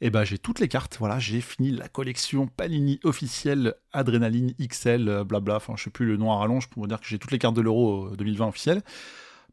Et 0.00 0.10
ben 0.10 0.24
j'ai 0.24 0.36
toutes 0.36 0.58
les 0.58 0.66
cartes. 0.66 0.96
Voilà, 0.98 1.20
j'ai 1.20 1.40
fini 1.40 1.70
la 1.70 1.86
collection 1.86 2.48
Panini 2.48 2.98
officielle 3.04 3.74
Adrenaline 3.92 4.52
XL, 4.60 5.22
blabla. 5.24 5.54
Enfin, 5.54 5.74
je 5.76 5.84
sais 5.84 5.90
plus 5.90 6.06
le 6.06 6.16
nom 6.16 6.32
à 6.32 6.38
rallonge 6.38 6.68
pour 6.68 6.82
vous 6.82 6.88
dire 6.88 6.98
que 6.98 7.06
j'ai 7.06 7.20
toutes 7.20 7.30
les 7.30 7.38
cartes 7.38 7.54
de 7.54 7.60
l'Euro 7.60 8.10
2020 8.16 8.48
officielles. 8.48 8.82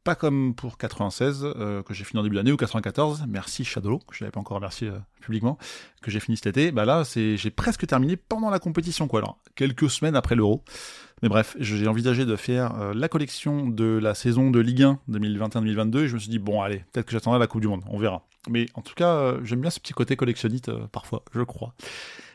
Pas 0.10 0.16
comme 0.16 0.56
pour 0.56 0.80
96, 0.80 1.44
euh, 1.44 1.84
que 1.84 1.94
j'ai 1.94 2.04
fini 2.04 2.20
en 2.20 2.24
début 2.24 2.36
d'année, 2.36 2.51
ou 2.51 2.58
94, 2.58 3.25
merci 3.28 3.63
Shadow, 3.63 4.00
que 4.00 4.16
je 4.16 4.24
n'avais 4.24 4.32
pas 4.32 4.39
encore 4.39 4.56
remercié 4.56 4.88
euh, 4.88 4.98
publiquement, 5.22 5.60
que 6.01 6.10
j'ai 6.10 6.20
fini 6.20 6.36
cet 6.36 6.48
été. 6.48 6.72
Bah 6.72 6.84
là, 6.84 7.04
c'est, 7.06 7.38
j'ai 7.38 7.51
presque 7.51 7.86
terminé 7.86 8.16
pendant 8.18 8.50
la 8.50 8.58
compétition, 8.58 9.08
quoi. 9.08 9.20
Alors, 9.20 9.38
quelques 9.54 9.88
semaines 9.88 10.16
après 10.16 10.34
l'Euro. 10.34 10.63
Mais 11.22 11.30
bref, 11.30 11.56
j'ai 11.60 11.88
envisagé 11.88 12.25
de 12.25 12.36
faire 12.36 12.74
euh, 12.82 12.94
la 12.96 13.08
collection 13.08 13.68
de 13.68 14.00
la 14.01 14.16
saison 14.16 14.50
de 14.50 14.60
Ligue 14.60 14.82
1 14.82 15.00
2021-2022, 15.12 15.98
et 16.00 16.08
je 16.08 16.16
me 16.16 16.20
suis 16.20 16.32
dit, 16.32 16.39
bon, 16.39 16.63
allez, 16.63 16.84
peut-être 16.92 17.06
que 17.06 17.12
j'attendrai 17.12 17.38
la 17.38 17.46
Coupe 17.46 17.62
du 17.62 17.68
Monde, 17.68 17.84
on 17.88 18.00
verra. 18.00 18.25
Mais 18.50 18.66
en 18.74 18.82
tout 18.82 18.96
cas, 18.96 19.36
j'aime 19.44 19.62
bien 19.62 19.70
ce 19.70 19.80
petit 19.80 19.94
côté 19.94 20.16
collectionniste 20.16 20.72
parfois, 20.88 21.24
je 21.36 21.44
crois. 21.44 21.75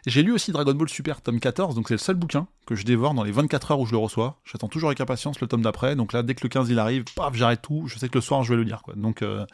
J'ai 0.06 0.22
lu 0.22 0.32
aussi 0.32 0.52
Dragon 0.52 0.74
Ball 0.74 0.88
Super 0.88 1.22
tome 1.22 1.40
14, 1.40 1.74
donc 1.74 1.88
c'est 1.88 1.94
le 1.94 1.98
seul 1.98 2.16
bouquin 2.16 2.46
que 2.66 2.74
je 2.74 2.84
dévore 2.84 3.14
dans 3.14 3.22
les 3.22 3.32
24 3.32 3.70
heures 3.70 3.80
où 3.80 3.86
je 3.86 3.92
le 3.92 3.98
reçois. 3.98 4.38
J'attends 4.44 4.68
toujours 4.68 4.90
avec 4.90 5.00
impatience 5.00 5.40
le 5.40 5.46
tome 5.46 5.62
d'après, 5.62 5.96
donc 5.96 6.12
là, 6.12 6.22
dès 6.22 6.34
que 6.34 6.42
le 6.42 6.50
15 6.50 6.68
il 6.68 6.78
arrive, 6.78 7.04
paf, 7.16 7.34
j'arrête 7.34 7.62
tout. 7.62 7.84
Je 7.86 7.98
sais 7.98 8.10
que 8.10 8.18
le 8.18 8.20
soir 8.20 8.42
je 8.42 8.50
vais 8.50 8.56
le 8.56 8.64
lire, 8.64 8.82
quoi. 8.82 8.94
Donc, 8.96 9.22
euh, 9.22 9.46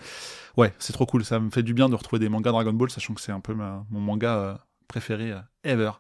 ouais, 0.57 0.75
c'est 0.81 0.93
trop 0.93 1.07
cool. 1.07 1.25
Ça 1.25 1.39
me 1.39 1.51
fait 1.51 1.63
du 1.63 1.73
bien 1.73 1.89
de 1.89 1.95
retrouver 1.95 2.19
des 2.19 2.29
mangas 2.29 2.51
Dragon 2.51 2.73
Ball, 2.73 2.91
sachant 2.91 3.15
que 3.15 3.21
c'est 3.21 3.31
un 3.31 3.39
peu 3.39 3.55
mon 3.55 4.01
manga 4.01 4.35
euh, 4.35 4.55
préféré 4.89 5.31
euh, 5.31 5.41
ever. 5.63 5.93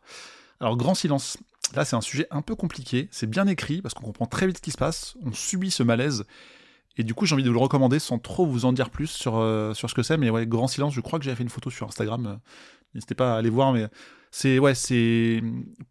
Alors, 0.58 0.76
grand 0.76 0.96
silence. 0.96 1.38
Là, 1.76 1.84
c'est 1.84 1.94
un 1.94 2.00
sujet 2.00 2.26
un 2.32 2.42
peu 2.42 2.56
compliqué. 2.56 3.08
C'est 3.12 3.30
bien 3.30 3.46
écrit 3.46 3.80
parce 3.80 3.94
qu'on 3.94 4.02
comprend 4.02 4.26
très 4.26 4.48
vite 4.48 4.56
ce 4.56 4.62
qui 4.62 4.72
se 4.72 4.78
passe. 4.78 5.14
On 5.24 5.32
subit 5.32 5.70
ce 5.70 5.84
malaise. 5.84 6.24
Et 6.96 7.04
du 7.04 7.14
coup, 7.14 7.24
j'ai 7.24 7.34
envie 7.34 7.44
de 7.44 7.48
vous 7.48 7.54
le 7.54 7.60
recommander 7.60 8.00
sans 8.00 8.18
trop 8.18 8.44
vous 8.46 8.64
en 8.64 8.72
dire 8.72 8.90
plus 8.90 9.06
sur, 9.06 9.34
sur 9.74 9.88
ce 9.88 9.94
que 9.94 10.02
c'est. 10.02 10.16
Mais 10.16 10.28
ouais, 10.28 10.44
grand 10.48 10.66
silence, 10.66 10.92
je 10.92 11.00
crois 11.00 11.20
que 11.20 11.24
j'avais 11.24 11.36
fait 11.36 11.44
une 11.44 11.48
photo 11.48 11.70
sur 11.70 11.86
Instagram. 11.86 12.40
N'hésitez 12.94 13.14
pas 13.14 13.34
à 13.34 13.38
aller 13.38 13.50
voir, 13.50 13.72
mais 13.72 13.86
c'est 14.30 15.42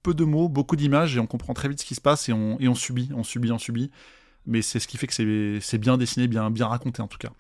peu 0.04 0.14
de 0.14 0.24
mots, 0.24 0.48
beaucoup 0.48 0.76
d'images 0.76 1.16
et 1.16 1.20
on 1.20 1.28
comprend 1.28 1.54
très 1.54 1.68
vite 1.68 1.82
ce 1.82 1.86
qui 1.86 1.96
se 1.96 2.02
passe 2.02 2.30
et 2.30 2.34
on, 2.34 2.76
subit, 2.76 3.10
on 3.16 3.24
subit, 3.24 3.52
on 3.52 3.60
subit. 3.60 3.92
Mais 4.46 4.62
c'est 4.62 4.80
ce 4.80 4.88
qui 4.88 4.98
fait 4.98 5.08
que 5.08 5.60
c'est 5.62 5.78
bien 5.78 5.98
dessiné, 5.98 6.28
bien, 6.28 6.50
raconté 6.68 7.02
en 7.02 7.08
tout 7.08 7.18
cas. 7.18 7.32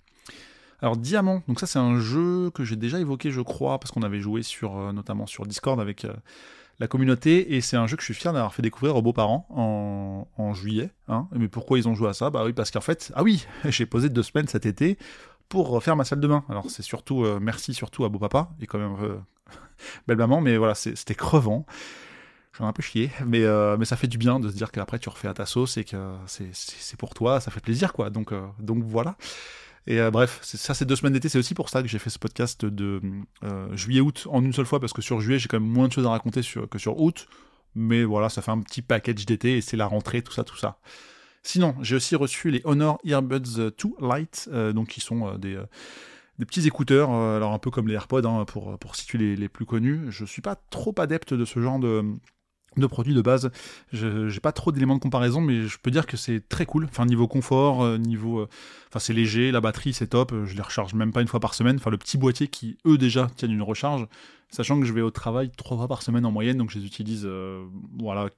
Alors 0.81 0.95
Diamant, 0.95 1.43
donc 1.47 1.59
ça 1.59 1.67
c'est 1.67 1.79
un 1.79 1.99
jeu 1.99 2.51
que 2.51 2.63
j'ai 2.63 2.77
déjà 2.77 2.99
évoqué 2.99 3.31
je 3.31 3.41
crois 3.41 3.79
parce 3.79 3.91
qu'on 3.91 4.01
avait 4.01 4.21
joué 4.21 4.43
sur 4.43 4.77
euh, 4.77 4.93
notamment 4.93 5.27
sur 5.27 5.45
Discord 5.45 5.77
avec 5.77 6.05
euh, 6.05 6.13
la 6.79 6.87
communauté 6.87 7.53
et 7.53 7.59
c'est 7.59 7.75
un 7.75 7.85
jeu 7.85 7.97
que 7.97 8.01
je 8.01 8.05
suis 8.05 8.13
fier 8.13 8.31
d'avoir 8.31 8.53
fait 8.53 8.61
découvrir 8.61 8.95
aux 8.95 9.01
beaux-parents 9.01 9.45
en, 9.49 10.25
en, 10.37 10.53
juillet. 10.53 10.89
Hein. 11.09 11.27
Mais 11.33 11.49
pourquoi 11.49 11.79
ils 11.79 11.89
ont 11.89 11.95
joué 11.95 12.07
à 12.07 12.13
ça? 12.13 12.29
Bah 12.29 12.43
oui 12.45 12.53
parce 12.53 12.71
qu'en 12.71 12.79
fait, 12.79 13.11
ah 13.15 13.23
oui, 13.23 13.45
j'ai 13.65 13.85
posé 13.85 14.07
deux 14.07 14.23
semaines 14.23 14.47
cet 14.47 14.65
été 14.65 14.97
pour 15.49 15.67
refaire 15.67 15.97
ma 15.97 16.05
salle 16.05 16.21
de 16.21 16.27
bain. 16.27 16.45
Alors 16.47 16.69
c'est 16.69 16.83
surtout 16.83 17.25
euh, 17.25 17.39
merci 17.41 17.73
surtout 17.73 18.05
à 18.05 18.09
beau 18.09 18.19
papa 18.19 18.49
et 18.61 18.65
quand 18.65 18.79
même 18.79 18.95
belle 20.07 20.17
maman, 20.17 20.41
mais 20.41 20.57
voilà, 20.57 20.75
c'était 20.75 21.15
crevant. 21.15 21.65
J'en 22.57 22.65
ai 22.65 22.67
un 22.67 22.73
peu 22.73 22.81
chié, 22.81 23.11
mais, 23.25 23.43
euh, 23.43 23.77
mais 23.77 23.85
ça 23.85 23.95
fait 23.95 24.07
du 24.07 24.17
bien 24.17 24.39
de 24.39 24.49
se 24.49 24.55
dire 24.55 24.71
qu'après 24.71 24.99
tu 24.99 25.07
refais 25.09 25.27
à 25.27 25.33
ta 25.33 25.45
sauce 25.45 25.77
et 25.77 25.83
que 25.83 26.13
c'est 26.25 26.97
pour 26.97 27.13
toi, 27.13 27.39
ça 27.39 27.51
fait 27.51 27.61
plaisir, 27.61 27.93
quoi. 27.93 28.09
Donc, 28.09 28.31
euh, 28.31 28.45
donc 28.59 28.83
voilà. 28.83 29.15
Et 29.87 29.99
euh, 29.99 30.11
bref, 30.11 30.39
ça, 30.43 30.73
c'est 30.73 30.85
deux 30.85 30.95
semaines 30.95 31.13
d'été, 31.13 31.29
c'est 31.29 31.39
aussi 31.39 31.53
pour 31.53 31.69
ça 31.69 31.81
que 31.81 31.87
j'ai 31.87 31.99
fait 31.99 32.09
ce 32.09 32.19
podcast 32.19 32.65
de 32.65 33.01
juillet-août 33.73 34.27
en 34.29 34.43
une 34.43 34.53
seule 34.53 34.65
fois, 34.65 34.79
parce 34.79 34.93
que 34.93 35.01
sur 35.01 35.21
juillet, 35.21 35.39
j'ai 35.39 35.47
quand 35.47 35.59
même 35.59 35.69
moins 35.69 35.87
de 35.87 35.93
choses 35.93 36.05
à 36.05 36.09
raconter 36.09 36.41
que 36.69 36.77
sur 36.77 36.99
août. 36.99 37.27
Mais 37.75 38.03
voilà, 38.03 38.29
ça 38.29 38.41
fait 38.41 38.51
un 38.51 38.59
petit 38.59 38.81
package 38.81 39.25
d'été 39.25 39.57
et 39.57 39.61
c'est 39.61 39.77
la 39.77 39.85
rentrée, 39.85 40.23
tout 40.23 40.33
ça, 40.33 40.43
tout 40.43 40.57
ça. 40.57 40.79
Sinon, 41.43 41.75
j'ai 41.81 41.95
aussi 41.95 42.15
reçu 42.15 42.49
les 42.49 42.61
Honor 42.65 42.99
Earbuds 43.05 43.55
2 43.55 43.73
Lite, 44.01 44.49
donc 44.73 44.89
qui 44.89 45.01
sont 45.01 45.35
des 45.35 45.57
des 46.39 46.45
petits 46.45 46.65
écouteurs, 46.65 47.11
euh, 47.11 47.35
alors 47.35 47.53
un 47.53 47.59
peu 47.59 47.69
comme 47.69 47.87
les 47.87 47.93
AirPods, 47.93 48.25
hein, 48.25 48.45
pour, 48.45 48.95
situer 48.95 49.35
les, 49.35 49.49
plus 49.49 49.65
connus. 49.65 50.05
Je 50.09 50.23
suis 50.25 50.41
pas 50.41 50.55
trop 50.55 50.95
adepte 50.97 51.33
de 51.33 51.43
ce 51.43 51.59
genre 51.59 51.79
de, 51.79 52.03
de 52.77 52.87
produits 52.87 53.13
de 53.13 53.21
base. 53.21 53.51
Je 53.91 54.29
j'ai 54.29 54.39
pas 54.39 54.53
trop 54.53 54.71
d'éléments 54.71 54.95
de 54.95 55.01
comparaison, 55.01 55.41
mais 55.41 55.67
je 55.67 55.77
peux 55.77 55.91
dire 55.91 56.07
que 56.07 56.15
c'est 56.15 56.47
très 56.47 56.65
cool. 56.65 56.85
Enfin, 56.85 57.05
niveau 57.05 57.27
confort, 57.27 57.83
euh, 57.83 57.97
niveau. 57.97 58.39
Euh, 58.39 58.49
enfin, 58.87 58.99
c'est 58.99 59.13
léger, 59.13 59.51
la 59.51 59.59
batterie, 59.59 59.93
c'est 59.93 60.07
top. 60.07 60.33
Je 60.45 60.55
les 60.55 60.61
recharge 60.61 60.93
même 60.93 61.11
pas 61.11 61.21
une 61.21 61.27
fois 61.27 61.41
par 61.41 61.53
semaine. 61.53 61.75
Enfin, 61.75 61.91
le 61.91 61.97
petit 61.97 62.17
boîtier 62.17 62.47
qui, 62.47 62.77
eux, 62.87 62.97
déjà, 62.97 63.27
tiennent 63.35 63.51
une 63.51 63.61
recharge. 63.61 64.07
Sachant 64.49 64.79
que 64.79 64.85
je 64.85 64.93
vais 64.93 65.01
au 65.01 65.11
travail 65.11 65.51
trois 65.57 65.77
fois 65.77 65.87
par 65.87 66.01
semaine 66.01 66.25
en 66.25 66.31
moyenne, 66.31 66.57
donc 66.57 66.71
je 66.71 66.79
les 66.79 66.85
utilise, 66.85 67.29
voilà, 67.99 68.29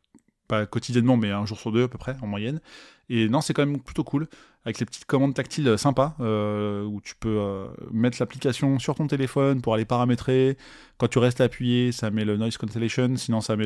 pas 0.50 0.66
quotidiennement, 0.66 1.16
mais 1.16 1.32
un 1.32 1.46
jour 1.46 1.58
sur 1.58 1.72
deux 1.72 1.84
à 1.84 1.88
peu 1.88 1.98
près, 1.98 2.18
en 2.22 2.28
moyenne. 2.28 2.60
Et 3.08 3.30
non, 3.30 3.40
c'est 3.40 3.54
quand 3.54 3.66
même 3.66 3.80
plutôt 3.80 4.04
cool 4.04 4.28
avec 4.66 4.80
les 4.80 4.86
petites 4.86 5.06
commandes 5.06 5.34
tactiles 5.34 5.68
euh, 5.68 5.78
sympas 5.78 6.16
euh, 6.20 6.84
où 6.84 7.02
tu 7.02 7.16
peux 7.16 7.38
euh, 7.40 7.68
mettre 7.92 8.18
l'application 8.20 8.78
sur 8.78 8.96
ton 8.96 9.08
téléphone 9.08 9.62
pour 9.62 9.74
aller 9.74 9.86
paramétrer. 9.86 10.58
Quand 10.98 11.08
tu 11.08 11.18
restes 11.18 11.42
appuyé, 11.42 11.92
ça 11.92 12.12
met 12.12 12.26
le 12.26 12.38
noise 12.38 12.58
cancellation, 12.58 13.16
sinon 13.16 13.42
ça 13.42 13.56
met 13.56 13.66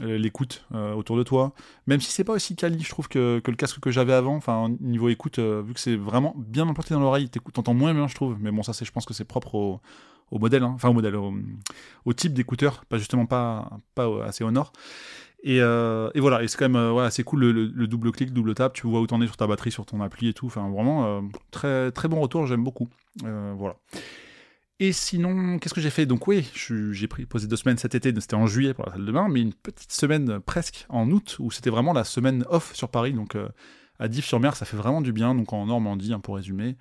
l'écoute 0.00 0.66
autour 0.96 1.16
de 1.16 1.22
toi. 1.22 1.52
Même 1.86 2.00
si 2.00 2.10
c'est 2.10 2.24
pas 2.24 2.32
aussi 2.32 2.56
quali, 2.56 2.82
je 2.82 2.88
trouve 2.88 3.06
que, 3.06 3.40
le 3.46 3.54
casque 3.54 3.78
que 3.78 3.92
j'avais 3.92 4.12
avant, 4.12 4.34
enfin 4.34 4.74
niveau 4.80 5.08
écoute, 5.08 5.38
vu 5.38 5.72
que 5.72 5.78
c'est 5.78 5.94
vraiment 5.94 6.34
bien 6.36 6.68
implanté 6.68 6.94
dans 6.94 7.00
l'oreille, 7.00 7.28
t'entends 7.28 7.74
moins 7.74 7.94
bien, 7.94 8.08
je 8.08 8.16
trouve. 8.16 8.38
Mais 8.40 8.50
bon, 8.50 8.64
ça 8.64 8.72
c'est, 8.72 8.84
je 8.84 8.90
pense 8.90 9.04
que 9.04 9.14
c'est 9.14 9.24
propre 9.24 9.54
au, 9.54 9.80
au 10.32 10.40
modèle, 10.40 10.64
hein. 10.64 10.72
enfin 10.74 10.88
au 10.88 10.94
modèle, 10.94 11.14
au, 11.14 12.12
type 12.12 12.34
d'écouteur, 12.34 12.84
pas 12.86 12.98
justement 12.98 13.26
pas, 13.26 13.70
pas 13.94 14.24
assez 14.24 14.42
au 14.42 14.50
nord. 14.50 14.72
Euh, 15.46 16.10
et, 16.14 16.20
voilà, 16.20 16.46
c'est 16.46 16.56
quand 16.56 16.68
même 16.68 16.76
euh, 16.76 17.04
assez 17.04 17.22
cool 17.22 17.44
le, 17.44 17.86
double 17.86 18.12
clic, 18.12 18.32
double 18.32 18.54
tap, 18.54 18.72
tu 18.72 18.86
vois 18.86 19.00
où 19.00 19.06
t'en 19.06 19.20
es 19.20 19.26
sur 19.26 19.36
ta 19.36 19.46
batterie, 19.46 19.70
sur 19.70 19.84
ton 19.84 20.00
appli 20.00 20.28
et 20.28 20.34
tout. 20.34 20.46
Enfin, 20.46 20.68
vraiment, 20.70 21.06
euh, 21.06 21.20
très, 21.50 21.90
très 21.92 22.08
bon 22.08 22.20
retour, 22.20 22.46
j'aime 22.46 22.64
beaucoup. 22.64 22.88
voilà. 23.22 23.76
Et 24.80 24.92
sinon, 24.92 25.58
qu'est-ce 25.58 25.74
que 25.74 25.80
j'ai 25.80 25.90
fait? 25.90 26.04
Donc 26.04 26.26
oui, 26.26 26.50
j'ai 26.54 27.06
posé 27.06 27.46
deux 27.46 27.56
semaines 27.56 27.78
cet 27.78 27.94
été, 27.94 28.12
c'était 28.20 28.34
en 28.34 28.46
juillet 28.46 28.74
pour 28.74 28.86
la 28.86 28.92
salle 28.92 29.06
de 29.06 29.12
bain, 29.12 29.28
mais 29.28 29.40
une 29.40 29.54
petite 29.54 29.92
semaine 29.92 30.40
presque 30.40 30.86
en 30.88 31.08
août, 31.10 31.36
où 31.38 31.52
c'était 31.52 31.70
vraiment 31.70 31.92
la 31.92 32.02
semaine 32.02 32.44
off 32.48 32.74
sur 32.74 32.88
Paris, 32.88 33.12
donc 33.12 33.36
à 34.00 34.08
Dives-sur-Mer, 34.08 34.56
ça 34.56 34.64
fait 34.64 34.76
vraiment 34.76 35.00
du 35.00 35.12
bien, 35.12 35.36
donc 35.36 35.52
en 35.52 35.66
Normandie, 35.66 36.12
hein, 36.12 36.18
pour 36.18 36.34
résumer. 36.34 36.76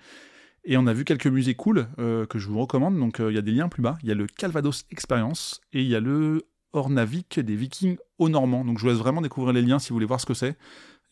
Et 0.65 0.75
on 0.77 0.87
a 0.87 0.93
vu 0.93 1.05
quelques 1.05 1.27
musées 1.27 1.53
cool 1.53 1.87
que 1.97 2.39
je 2.39 2.47
vous 2.47 2.59
recommande, 2.59 2.97
donc 2.97 3.17
il 3.19 3.35
y 3.35 3.37
a 3.37 3.43
des 3.43 3.51
liens 3.51 3.69
plus 3.69 3.83
bas, 3.83 3.95
il 4.01 4.09
y 4.09 4.11
a 4.11 4.15
le 4.15 4.25
Calvados 4.25 4.85
Experience, 4.89 5.61
et 5.71 5.81
il 5.81 5.87
y 5.87 5.95
a 5.95 5.99
le 5.99 6.47
Ornavik 6.73 7.39
des 7.39 7.55
Vikings 7.55 7.97
au 8.17 8.29
Normand. 8.29 8.65
Donc 8.65 8.77
je 8.77 8.83
vous 8.83 8.89
laisse 8.89 8.97
vraiment 8.97 9.21
découvrir 9.21 9.53
les 9.53 9.61
liens 9.61 9.79
si 9.79 9.89
vous 9.89 9.95
voulez 9.95 10.05
voir 10.05 10.19
ce 10.19 10.25
que 10.25 10.33
c'est. 10.33 10.57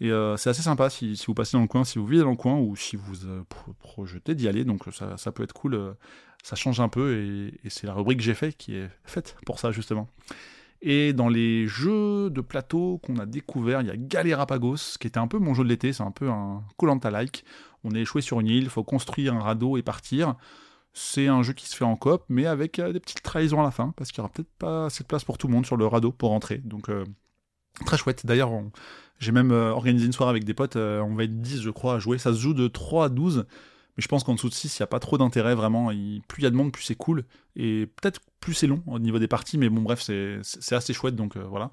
Et 0.01 0.11
euh, 0.11 0.35
c'est 0.35 0.49
assez 0.49 0.63
sympa 0.63 0.89
si, 0.89 1.21
vous 1.27 1.35
passez 1.35 1.55
dans 1.55 1.61
le 1.61 1.67
coin, 1.67 1.83
si 1.83 1.99
vous 1.99 2.07
vivez 2.07 2.23
dans 2.23 2.31
le 2.31 2.35
coin 2.35 2.57
ou 2.57 2.75
si 2.75 2.95
vous 2.95 3.27
euh, 3.27 3.43
projetez 3.79 4.33
d'y 4.33 4.47
aller. 4.47 4.65
Donc 4.65 4.83
ça, 4.91 5.31
peut 5.31 5.43
être 5.43 5.53
cool. 5.53 5.75
Euh, 5.75 5.93
ça 6.43 6.55
change 6.55 6.79
un 6.79 6.89
peu 6.89 7.13
et, 7.63 7.69
c'est 7.69 7.85
la 7.85 7.93
rubrique 7.93 8.17
que 8.17 8.23
j'ai 8.23 8.33
fait 8.33 8.51
qui 8.53 8.75
est 8.75 8.89
faite 9.05 9.37
pour 9.45 9.59
ça 9.59 9.71
justement. 9.71 10.09
Et 10.81 11.13
dans 11.13 11.29
les 11.29 11.67
jeux 11.67 12.31
de 12.31 12.41
plateau 12.41 12.99
qu'on 13.03 13.17
a 13.17 13.27
découvert, 13.27 13.81
il 13.81 13.87
y 13.87 13.91
a 13.91 13.95
Galerapagos, 13.95 14.97
qui 14.99 15.05
était 15.05 15.19
un 15.19 15.27
peu 15.27 15.37
mon 15.37 15.53
jeu 15.53 15.63
de 15.63 15.69
l'été, 15.69 15.93
c'est 15.93 16.01
un 16.01 16.09
peu 16.09 16.31
un 16.31 16.63
Colanta-like. 16.77 17.45
On 17.83 17.91
est 17.91 18.01
échoué 18.01 18.21
sur 18.21 18.39
une 18.39 18.47
île, 18.47 18.63
il 18.63 18.69
faut 18.69 18.83
construire 18.83 19.35
un 19.35 19.39
radeau 19.39 19.77
et 19.77 19.83
partir. 19.83 20.35
C'est 20.93 21.27
un 21.27 21.41
jeu 21.41 21.53
qui 21.53 21.67
se 21.67 21.75
fait 21.75 21.85
en 21.85 21.95
coop, 21.95 22.23
mais 22.27 22.45
avec 22.45 22.79
euh, 22.79 22.91
des 22.91 22.99
petites 22.99 23.23
trahisons 23.23 23.61
à 23.61 23.63
la 23.63 23.71
fin, 23.71 23.93
parce 23.95 24.11
qu'il 24.11 24.21
n'y 24.21 24.25
aura 24.25 24.33
peut-être 24.33 24.51
pas 24.57 24.85
assez 24.87 25.03
de 25.03 25.07
place 25.07 25.23
pour 25.23 25.37
tout 25.37 25.47
le 25.47 25.53
monde 25.53 25.65
sur 25.65 25.77
le 25.77 25.87
radeau 25.87 26.11
pour 26.11 26.29
rentrer. 26.29 26.57
Donc, 26.57 26.89
euh, 26.89 27.05
très 27.85 27.97
chouette. 27.97 28.25
D'ailleurs, 28.25 28.51
j'ai 29.17 29.31
même 29.31 29.51
euh, 29.51 29.71
organisé 29.71 30.05
une 30.05 30.11
soirée 30.11 30.31
avec 30.31 30.43
des 30.43 30.53
potes, 30.53 30.75
on 30.75 31.15
va 31.15 31.23
être 31.23 31.41
10, 31.41 31.61
je 31.61 31.69
crois, 31.69 31.95
à 31.95 31.99
jouer. 31.99 32.17
Ça 32.17 32.33
se 32.33 32.39
joue 32.39 32.53
de 32.53 32.67
3 32.67 33.05
à 33.05 33.09
12, 33.09 33.45
mais 33.97 34.03
je 34.03 34.07
pense 34.07 34.23
qu'en 34.23 34.35
dessous 34.35 34.49
de 34.49 34.53
6, 34.53 34.79
il 34.79 34.81
n'y 34.81 34.83
a 34.83 34.87
pas 34.87 34.99
trop 34.99 35.17
d'intérêt, 35.17 35.55
vraiment. 35.55 35.87
plus 36.27 36.41
il 36.41 36.43
y 36.43 36.47
a 36.47 36.49
de 36.49 36.55
monde, 36.55 36.73
plus 36.73 36.83
c'est 36.83 36.95
cool. 36.95 37.23
Et 37.55 37.87
peut-être 38.01 38.19
plus 38.41 38.53
c'est 38.53 38.67
long 38.67 38.83
au 38.87 38.99
niveau 38.99 39.19
des 39.19 39.27
parties, 39.27 39.57
mais 39.57 39.69
bon, 39.69 39.81
bref, 39.81 40.01
c'est 40.01 40.75
assez 40.75 40.93
chouette, 40.93 41.15
donc 41.15 41.37
voilà. 41.37 41.71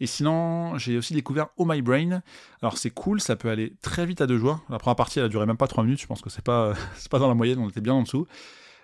Et 0.00 0.06
sinon, 0.06 0.76
j'ai 0.76 0.98
aussi 0.98 1.14
découvert 1.14 1.48
Oh 1.56 1.64
My 1.66 1.80
Brain. 1.80 2.22
Alors 2.60 2.76
c'est 2.76 2.90
cool, 2.90 3.20
ça 3.20 3.36
peut 3.36 3.48
aller 3.48 3.74
très 3.80 4.04
vite 4.04 4.20
à 4.20 4.26
deux 4.26 4.38
joueurs. 4.38 4.60
La 4.68 4.78
première 4.78 4.96
partie, 4.96 5.18
elle 5.18 5.24
a 5.24 5.28
duré 5.28 5.46
même 5.46 5.56
pas 5.56 5.68
trois 5.68 5.84
minutes. 5.84 6.00
Je 6.00 6.06
pense 6.06 6.20
que 6.20 6.30
c'est 6.30 6.44
pas, 6.44 6.74
c'est 6.96 7.10
pas 7.10 7.18
dans 7.18 7.28
la 7.28 7.34
moyenne, 7.34 7.58
on 7.58 7.68
était 7.68 7.80
bien 7.80 7.94
en 7.94 8.02
dessous. 8.02 8.26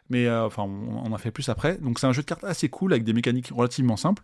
Mais 0.08 0.26
euh, 0.26 0.46
enfin, 0.46 0.62
on, 0.62 0.98
en 0.98 1.12
a 1.12 1.18
fait 1.18 1.30
plus 1.30 1.48
après. 1.48 1.78
Donc 1.78 1.98
c'est 1.98 2.06
un 2.06 2.12
jeu 2.12 2.22
de 2.22 2.26
cartes 2.26 2.44
assez 2.44 2.68
cool 2.68 2.92
avec 2.92 3.04
des 3.04 3.12
mécaniques 3.12 3.50
relativement 3.54 3.96
simples. 3.96 4.22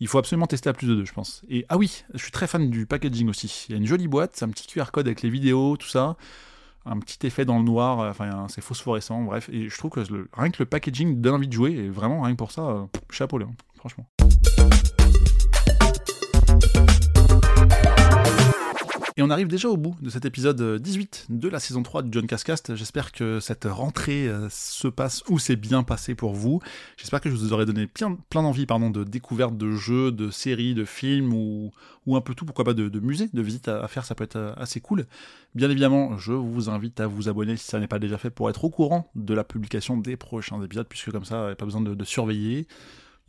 Il 0.00 0.08
faut 0.08 0.18
absolument 0.18 0.46
tester 0.46 0.68
à 0.68 0.72
plus 0.72 0.86
de 0.86 0.94
deux, 0.94 1.04
je 1.04 1.12
pense. 1.12 1.42
Et 1.48 1.64
ah 1.68 1.78
oui, 1.78 2.04
je 2.12 2.18
suis 2.22 2.32
très 2.32 2.46
fan 2.46 2.68
du 2.70 2.86
packaging 2.86 3.28
aussi. 3.28 3.66
Il 3.68 3.72
y 3.72 3.74
a 3.74 3.78
une 3.78 3.86
jolie 3.86 4.08
boîte, 4.08 4.32
c'est 4.34 4.44
un 4.44 4.50
petit 4.50 4.66
QR 4.66 4.90
code 4.92 5.06
avec 5.06 5.22
les 5.22 5.30
vidéos, 5.30 5.76
tout 5.76 5.88
ça. 5.88 6.16
Un 6.84 6.98
petit 6.98 7.26
effet 7.26 7.44
dans 7.44 7.58
le 7.58 7.64
noir, 7.64 8.00
euh, 8.00 8.10
enfin 8.10 8.46
c'est 8.48 8.60
phosphorescent, 8.60 9.22
bref. 9.22 9.48
Et 9.52 9.68
je 9.68 9.78
trouve 9.78 9.92
que 9.92 10.00
rien 10.32 10.50
que 10.50 10.56
le 10.58 10.66
packaging 10.66 11.20
donne 11.20 11.34
envie 11.34 11.46
de 11.48 11.52
jouer, 11.52 11.72
et 11.72 11.88
vraiment 11.88 12.22
rien 12.22 12.32
que 12.32 12.38
pour 12.38 12.50
ça, 12.50 12.62
euh, 12.62 12.86
chapeau 13.10 13.38
là, 13.38 13.46
franchement. 13.76 14.04
Et 19.16 19.22
on 19.22 19.28
arrive 19.28 19.48
déjà 19.48 19.68
au 19.68 19.76
bout 19.76 19.94
de 20.00 20.08
cet 20.08 20.24
épisode 20.24 20.80
18 20.80 21.26
de 21.28 21.48
la 21.50 21.60
saison 21.60 21.82
3 21.82 22.02
de 22.02 22.12
John 22.12 22.26
Cascast. 22.26 22.74
J'espère 22.74 23.12
que 23.12 23.40
cette 23.40 23.66
rentrée 23.66 24.26
euh, 24.26 24.48
se 24.48 24.88
passe 24.88 25.22
ou 25.28 25.38
s'est 25.38 25.56
bien 25.56 25.82
passé 25.82 26.14
pour 26.14 26.32
vous. 26.32 26.60
J'espère 26.96 27.20
que 27.20 27.28
je 27.28 27.34
vous 27.34 27.52
aurai 27.52 27.66
donné 27.66 27.86
plein, 27.86 28.16
plein 28.30 28.42
d'envie 28.42 28.64
pardon, 28.64 28.88
de 28.88 29.04
découvertes 29.04 29.58
de 29.58 29.72
jeux, 29.72 30.12
de 30.12 30.30
séries, 30.30 30.72
de 30.74 30.86
films 30.86 31.34
ou, 31.34 31.72
ou 32.06 32.16
un 32.16 32.22
peu 32.22 32.34
tout, 32.34 32.46
pourquoi 32.46 32.64
pas 32.64 32.72
de, 32.72 33.00
musées, 33.00 33.28
de 33.30 33.42
visites 33.42 33.68
à, 33.68 33.86
faire, 33.86 34.06
ça 34.06 34.14
peut 34.14 34.24
être 34.24 34.36
euh, 34.36 34.54
assez 34.56 34.80
cool. 34.80 35.04
Bien 35.54 35.68
évidemment, 35.68 36.16
je 36.16 36.32
vous 36.32 36.70
invite 36.70 36.98
à 37.00 37.06
vous 37.06 37.28
abonner 37.28 37.58
si 37.58 37.66
ça 37.66 37.78
n'est 37.80 37.88
pas 37.88 37.98
déjà 37.98 38.16
fait 38.16 38.30
pour 38.30 38.48
être 38.48 38.64
au 38.64 38.70
courant 38.70 39.10
de 39.14 39.34
la 39.34 39.44
publication 39.44 39.98
des 39.98 40.16
prochains 40.16 40.62
épisodes, 40.62 40.86
puisque 40.88 41.10
comme 41.10 41.26
ça, 41.26 41.54
pas 41.58 41.66
besoin 41.66 41.82
de 41.82 42.04
surveiller. 42.04 42.66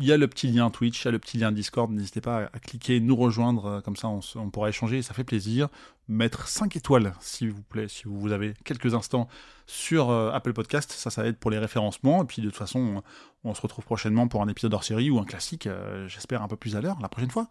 Il 0.04 0.08
y 0.08 0.12
a 0.12 0.18
le 0.18 0.28
petit 0.28 0.48
lien 0.48 0.70
Twitch, 0.70 1.02
il 1.02 1.06
y 1.06 1.08
a 1.08 1.12
le 1.12 1.20
petit 1.20 1.38
lien 1.38 1.54
Discord. 1.54 1.90
N'hésitez 1.90 2.20
pas 2.20 2.50
à 2.52 2.60
cliquer, 2.60 3.00
nous 3.00 3.16
rejoindre, 3.16 3.66
euh, 3.66 3.80
comme 3.80 3.96
ça 3.96 4.10
on, 4.10 4.50
pourra 4.50 4.68
échanger, 4.68 5.02
ça 5.02 5.14
fait 5.14 5.24
plaisir. 5.24 5.70
Mettre 6.10 6.50
5 6.50 6.76
étoiles, 6.76 7.14
s'il 7.22 7.52
vous 7.52 7.62
plaît, 7.62 7.88
si 7.88 8.04
vous 8.04 8.34
avez 8.34 8.54
quelques 8.66 8.96
instants 8.96 9.30
sur 9.66 10.10
euh, 10.10 10.30
Apple 10.34 10.52
Podcast, 10.52 10.92
ça, 10.92 11.10
ça 11.10 11.26
aide 11.26 11.38
pour 11.38 11.52
les 11.52 11.58
référencements. 11.58 12.22
Et 12.22 12.26
puis 12.26 12.42
de 12.42 12.50
toute 12.50 12.58
façon, 12.58 13.02
on, 13.46 13.54
se 13.54 13.62
retrouve 13.62 13.86
prochainement 13.86 14.28
pour 14.28 14.42
un 14.42 14.50
épisode 14.50 14.74
hors 14.74 14.84
série 14.84 15.10
ou 15.10 15.20
un 15.20 15.24
classique, 15.24 15.68
euh, 15.68 16.06
j'espère 16.10 16.42
un 16.42 16.50
peu 16.50 16.58
plus 16.58 16.76
à 16.76 16.82
l'heure 16.82 16.98
la 17.02 17.08
prochaine 17.08 17.32
fois. 17.32 17.48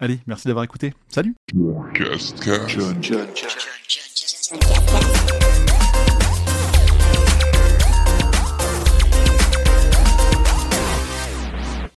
Allez, 0.00 0.18
merci 0.26 0.48
d'avoir 0.48 0.64
écouté. 0.64 0.94
Salut 1.08 1.36